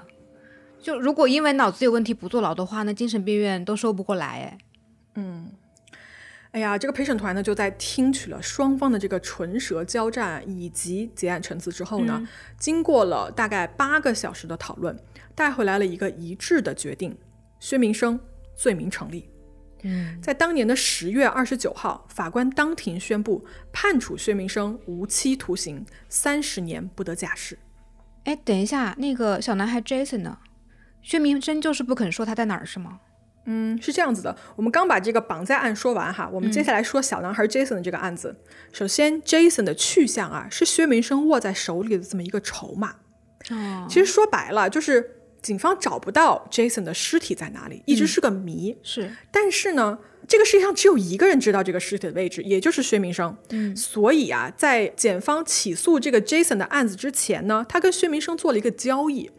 [0.80, 4.58] 就如果因为脑子有问题不坐牢的话，那精神病院都收不过来哎。
[6.56, 12.26] 哎呀，这个陪审团呢，就在听取了双方的这个唇舌交战以及结案陈词之后呢，
[12.58, 14.98] 经过了大概八个小时的讨论，
[15.34, 17.14] 带回来了一个一致的决定：
[17.60, 18.18] 薛明生
[18.56, 19.28] 罪名成立。
[19.82, 27.58] 嗯，在当年的十月二十九号，法官当庭宣布判处薛明生无期徒刑，三十年不得假释。
[28.24, 30.38] 哎，等一下，那个小男孩 Jason 呢？
[31.02, 33.00] 薛明生就是不肯说他在哪儿是吗？
[33.46, 38.36] 嗯，是这样子的，我们刚把这个绑架案说完哈，我们接下来说小男孩 Jason 的这个案子。
[38.72, 42.96] 首先，Jason 的去向啊，是薛明生握在手里的这么一个筹码。
[43.50, 48.76] 哦，其实说白了，就是警方找不到 Jason 的尸体在哪里，一直是个谜。
[48.82, 53.36] 是但是呢，这个世界上只有一个人知道这个尸体的位置，也就是薛明生。
[53.50, 59.30] 嗯所以啊，在检方起诉这个 Jason 的案子之前呢，他跟薛明生做了一个交易，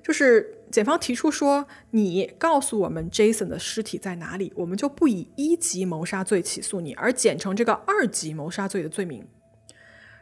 [0.00, 9.26] 就是检方提出说，你告诉我们 Jason 的尸体在哪里，我们就不以一级谋杀罪起诉你，而减成这个二级谋杀罪的罪名。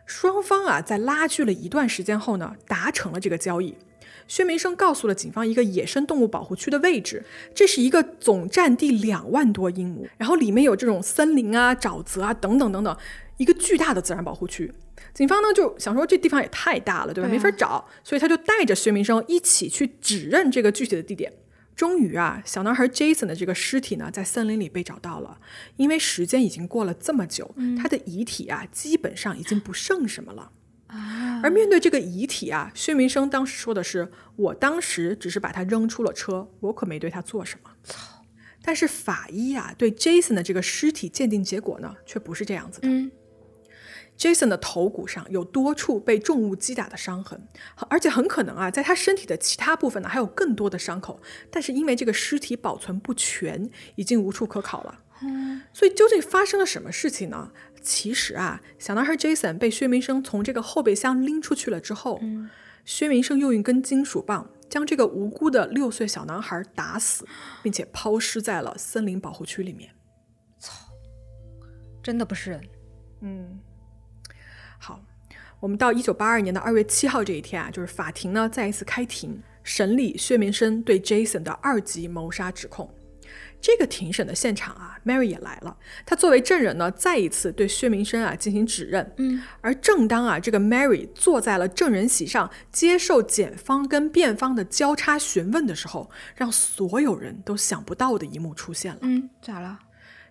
[0.04, 3.76] 双方啊，在拉锯了一段时间后呢，达成了这个交易。
[4.28, 7.24] 薛明生告诉了警方一个野生动物保护区的位置，
[7.54, 12.96] 这是一个总占地两万多英亩，然后里面有这种森林啊、沼泽啊等等等等，
[13.36, 14.72] 一个巨大的自然保护区。
[15.16, 17.26] 警方呢就想说这地方也太大了，对吧？
[17.26, 21.32] 对啊没法找，所以他就带着薛明生一起去指认这个具体的地点。
[21.74, 25.38] 终于啊，小男孩 Jason 的这个尸体呢，在森林里被找到了。
[25.76, 30.52] 因为时间已经过了这么久，他的遗体啊，基本上已经不剩什么了。
[30.88, 37.70] 啊，而面对这个遗体啊，薛明生当时说的是：“我当时只是把他扔出了车，我可没对他做什么。”
[38.62, 42.88] 但是法医啊，对 Jason 的这个尸体鉴定结果呢，却不是这样子的。
[42.88, 43.10] 嗯
[44.18, 47.46] Jason 的头骨上有多处被重物击打的伤痕，
[47.88, 55.00] 而且很可能啊，在他身体的其他部分呢还有更多的伤口，但是因为这个尸体保存不全，已经无处可考了。
[55.72, 57.50] 所以究竟发生了什么事情呢？
[57.80, 62.20] 其实啊，小男孩 Jason 被薛明生从这个后备箱拎出去了之后，
[62.84, 67.26] 薛明生用一根金属棒将这个无辜的六岁小男孩打死，
[67.62, 69.90] 并且抛尸在了森林保护区里面。
[70.58, 70.72] 操
[72.02, 72.60] 真的不是人。
[73.22, 73.65] 嗯，好，
[75.60, 82.92] 我们到一九八二年的二月七号这一天啊，就是法庭呢再一次开庭审理薛明生对 Jason 的二级谋杀指控。
[83.58, 85.76] 这个庭审的现场啊，Mary 也来了。
[86.04, 89.10] 她作为证人呢，再一次对薛明生啊进行指认。
[89.16, 98.98] 嗯，而正当啊这个 Mary 坐在了证人席上，接受检方跟辩方的交叉询问的时候，让所有人都想不到的一幕出现了。
[99.02, 99.80] 嗯，咋了？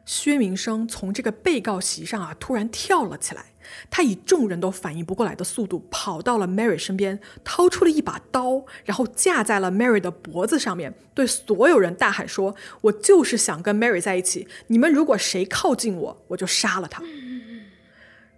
[0.06, 3.44] 薛明生从这个被告席上啊突然跳了起来，
[3.90, 17.04] 他以众人都反应不过来的速度跑到了 Mary 身边，掏出了一把刀，然后架在了 Mary 的脖子上面，对所有人大喊说：“我就是想跟 Mary 在一起，你们如果谁靠近我，我就杀了他。”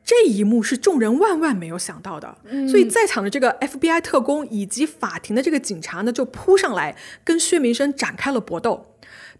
[0.03, 2.37] 这一幕是众人万万没有想到的，
[2.69, 8.93] 所以在场的这个 FBI 特工以及法庭的这个警察呢，就扑上来跟薛明生展开了搏斗。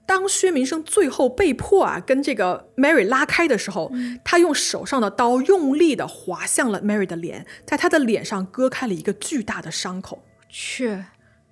[0.08, 3.92] 当薛明生最后被迫啊跟这个 Mary 拉开的时候，
[4.24, 10.24] 他用手上的刀用力的划向了 Mary 的脸，在她的脸上割开了一个巨大的伤口。
[10.48, 11.04] 去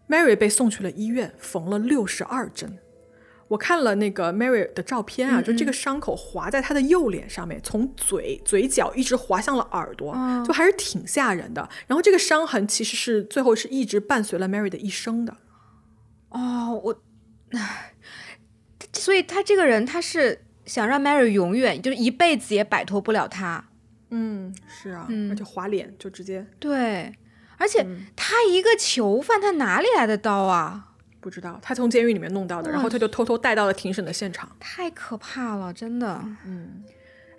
[0.08, 2.78] ，Mary 被送去了医院，缝了六十二针。
[3.50, 11.70] 我看了那个 Mary 的照片啊，嗯就这个伤口划在她的右脸上面，从嘴嘴角一直划向了耳朵，哦就还是挺吓人的。
[11.88, 15.36] 然后这个伤痕其实是最后是一直伴随了 Mary 的一生的。
[16.30, 17.02] 哦，我，
[17.52, 17.92] 唉
[18.96, 23.64] 所以他这个人他是想让 Mary 永远就是一辈子也摆脱不了他。
[24.10, 27.14] 嗯，是啊，嗯而且划脸就直接对，
[27.58, 30.92] 而且嗯他一个囚犯，他哪里来的刀啊？
[31.20, 34.50] 不知道他从监狱里面弄到的，然后他就偷偷带到了庭审的现场。
[34.60, 36.24] 太可怕了，真的。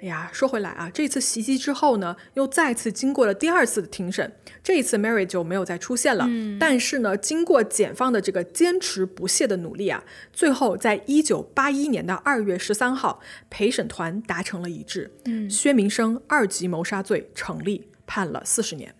[0.01, 4.31] 哎呀，说回来啊，这次袭击之后呢，又再次经过了第二次的庭审，
[4.63, 6.29] 这一次 Mary 就没有再出现了。
[6.61, 18.95] 但是呢，经过检方的这个坚持不懈的努力啊，最后在一九八一年的二月十三号，陪审团达成了一致，嗯，薛明生二级谋杀罪成立，判了四十年。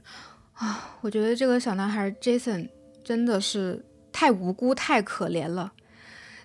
[0.55, 2.71] 啊我觉得这个小男孩 Jason
[3.05, 5.73] 真的是太无辜、太可怜了。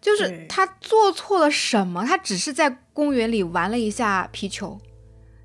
[0.02, 2.04] 就是他做错了什么？
[2.04, 4.78] 他只是在公园里玩了一下皮球，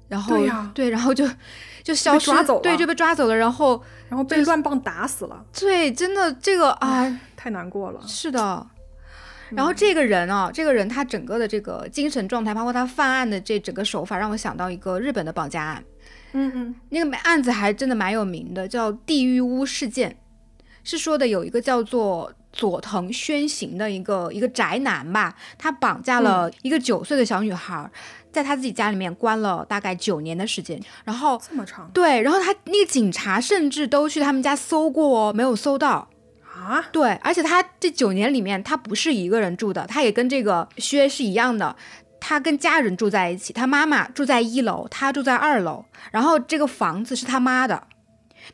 [0.09, 1.29] 然后对呀然后就
[1.85, 3.37] 就消失，抓走了对，就被抓走了。
[3.37, 8.01] 然后然后被乱棒打死了，对，真的这个啊，太难过了。
[8.09, 8.67] 是的。
[9.51, 15.85] 然后这个人啊，这个人他整个的这个精神状态，包括他犯案的这整个手法，让我想到一个日本的绑架案。
[16.33, 20.19] 嗯嗯，那个案子还真的蛮有名的，叫地狱屋事件，
[20.83, 27.89] 是说的有一个叫做佐藤宣行的一个一个宅男吧，他绑架了一个九岁的小女孩，
[28.33, 31.91] 在他自己家里面关了大概九年的时间，然后这么长？
[31.93, 36.09] 对，然后他那个警察甚至都去他们家搜过哦，没有搜到。
[36.57, 36.83] 啊？
[36.91, 41.77] 对，而且他这九年里面，他不是一个人住的，他也跟这个薛是一样的，
[42.19, 47.87] 他跟家人住在一起，他妈妈住在一楼，他住在二楼，然后这个房子是他妈的，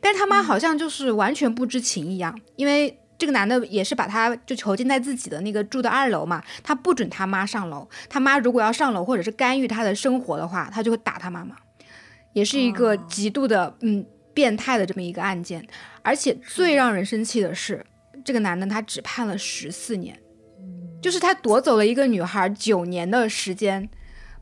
[0.01, 11.55] 但是他妈好像就是完全不知情一样，因为这个男的也是把他就囚禁在自己的那个住的二楼嘛，他不准他妈上楼，他妈如果要上楼或者是干预他的生活的话，他就会打他妈妈，
[12.33, 15.65] 也是一个极度的、嗯变态的这么一个案件，
[16.01, 17.85] 而且最让人生气的是。
[18.25, 20.19] 这个男的他只判了十四年，
[21.01, 23.87] 就是他夺走了一个女孩九年的时间，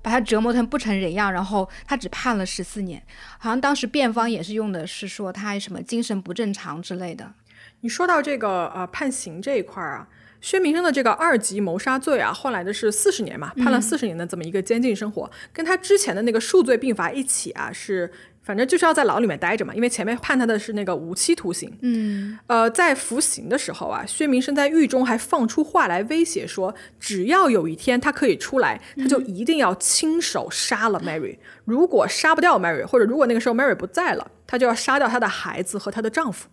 [0.02, 3.02] 把她折磨成不成人样，然后他只判了十四年。
[3.38, 7.34] 好像当时辩方也是用的是说他什么精神不正常之类的。
[7.82, 10.08] 你说到这个呃判刑这一块儿啊，
[10.40, 18.12] 薛明生的这个二级谋杀罪啊，换来的是四十年嘛，判了四十年的这么一个监禁生活，跟他之前的那个数罪并罚一起啊，是
[18.44, 21.72] 反正就是要在牢里面待着嘛，因为前面判他的是那个无期徒刑。
[21.82, 31.38] 嗯，呃，在服刑的时候啊，薛明生在狱中还放出话来威胁说，只要有一天他可以出来，他就一定要亲手杀了 Mary。
[31.66, 36.50] 如果杀不掉 Mary，或者如果那个时候 Mary 不在了，他就要杀掉她的孩子和她的丈夫。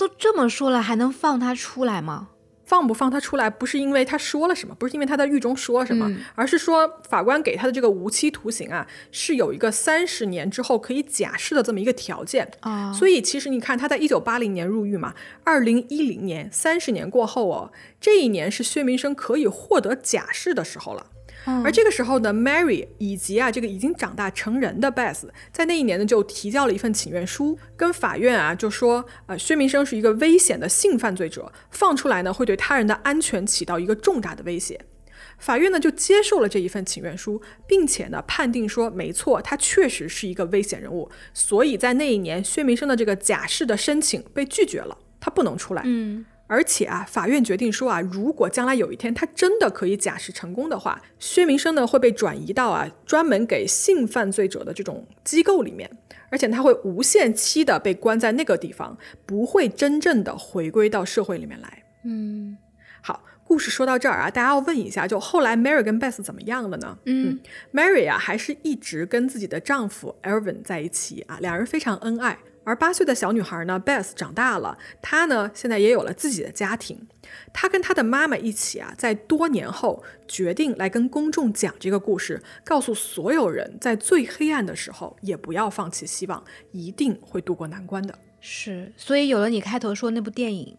[0.00, 2.28] 都这么说了，还能放他出来吗？
[2.64, 12.50] 放不放他出来，不是因为他说了什么，不是因为他在狱中说了什么，嗯而是说法官给他的这个无期徒刑啊，是有一个三十年之后可以假释的这么一个条件。
[12.60, 15.12] 啊所以其实你看，他在一九八零年入狱嘛，
[15.44, 21.04] 二零一零年三十年过后哦，这一年是薛明生可以获得假释的时候了。
[21.64, 34.80] 而这个时候呢，Mary 以及啊这个已经长大成人的 Beth，在那一年呢就提交了一份请愿书，跟法院啊就说，呃，薛明生是一个危险的性犯罪者，放出来呢会对他人的安全起到一个重大的威胁。
[35.38, 45.82] 法院呢就接受了这一份请愿书，并且呢判定说，没错，他确实是一个危险人物，所以在那一年，薛明生的这个假释的申请被拒绝了，他不能出来。
[45.86, 55.88] 嗯，而且啊，法院决定说啊，如果将来有一天他真的可以假释成功的话，薛明生呢会被转移到啊专门给性犯罪者的这种机构里面，
[56.28, 61.84] 而且他会无限期的被关在那个地方，不会真正的回归到社会里面来。
[62.02, 62.58] 嗯
[63.00, 66.98] 好，故事说到这儿啊，大家要问一下，就后来 Mary 跟 Beth 怎么样了呢？
[67.06, 67.38] 嗯
[67.72, 72.36] Mary 啊，还是一直跟自己的丈夫 Elvin 在一起啊，两人非常恩爱。
[72.62, 77.08] 而八岁的小女孩呢，Beth 长大了，她呢现在也有了自己的家庭。
[77.52, 88.16] 她跟她的妈妈一起啊，在多年后决定来跟公众讲这个故事，告诉所有人，在最黑暗的时候也不要放弃希望，一定会度过难关的。
[88.40, 90.76] 是，所以有了你开头说那部电影。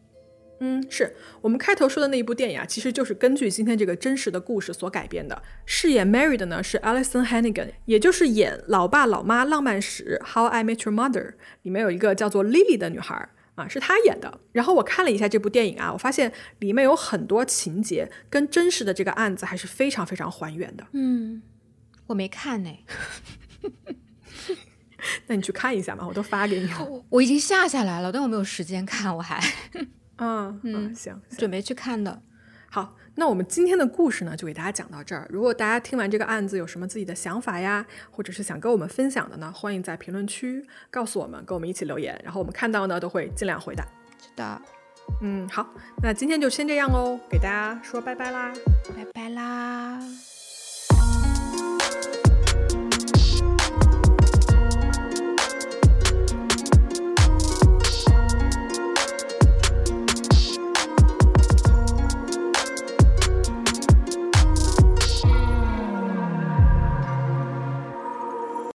[0.63, 5.41] 嗯，是我们开头说的那一部电影啊，其实就是根据今天这个真实的故事所改编的。
[5.65, 11.33] 饰演 Mary 的呢是 Alison Hannigan，也就是演《老爸老妈浪漫史》（How I Met Your Mother）
[11.63, 14.39] 里面有一个叫做 Lily 的女孩啊，是她演的。
[14.51, 20.85] 然后我看了一下这部电影啊，我发现里面有很多情节跟真实的这个案子还是非常非常还原的。
[20.93, 21.41] 嗯，
[22.05, 22.69] 我没看呢，
[25.25, 26.85] 那你去看一下嘛，我都发给你了。
[26.85, 29.41] 我我已经下下来了，但我没有时间看，我还
[30.21, 32.21] 啊，嗯，行，行准备去看的。
[32.69, 35.27] 好，那我们今天的故事呢，就给大家讲到这儿。
[35.29, 43.83] 如果大家听完这个案子有什么自己的想法呀，或者是想跟我们分享的呢，欢迎在评论区告诉我们，跟我们一起留言，然后我们看到呢都会尽量回答。
[44.19, 44.61] 是的，
[45.21, 45.67] 嗯，好，
[46.03, 48.53] 那今天就先这样喽，给大家说拜拜啦。
[48.95, 49.99] 拜拜啦。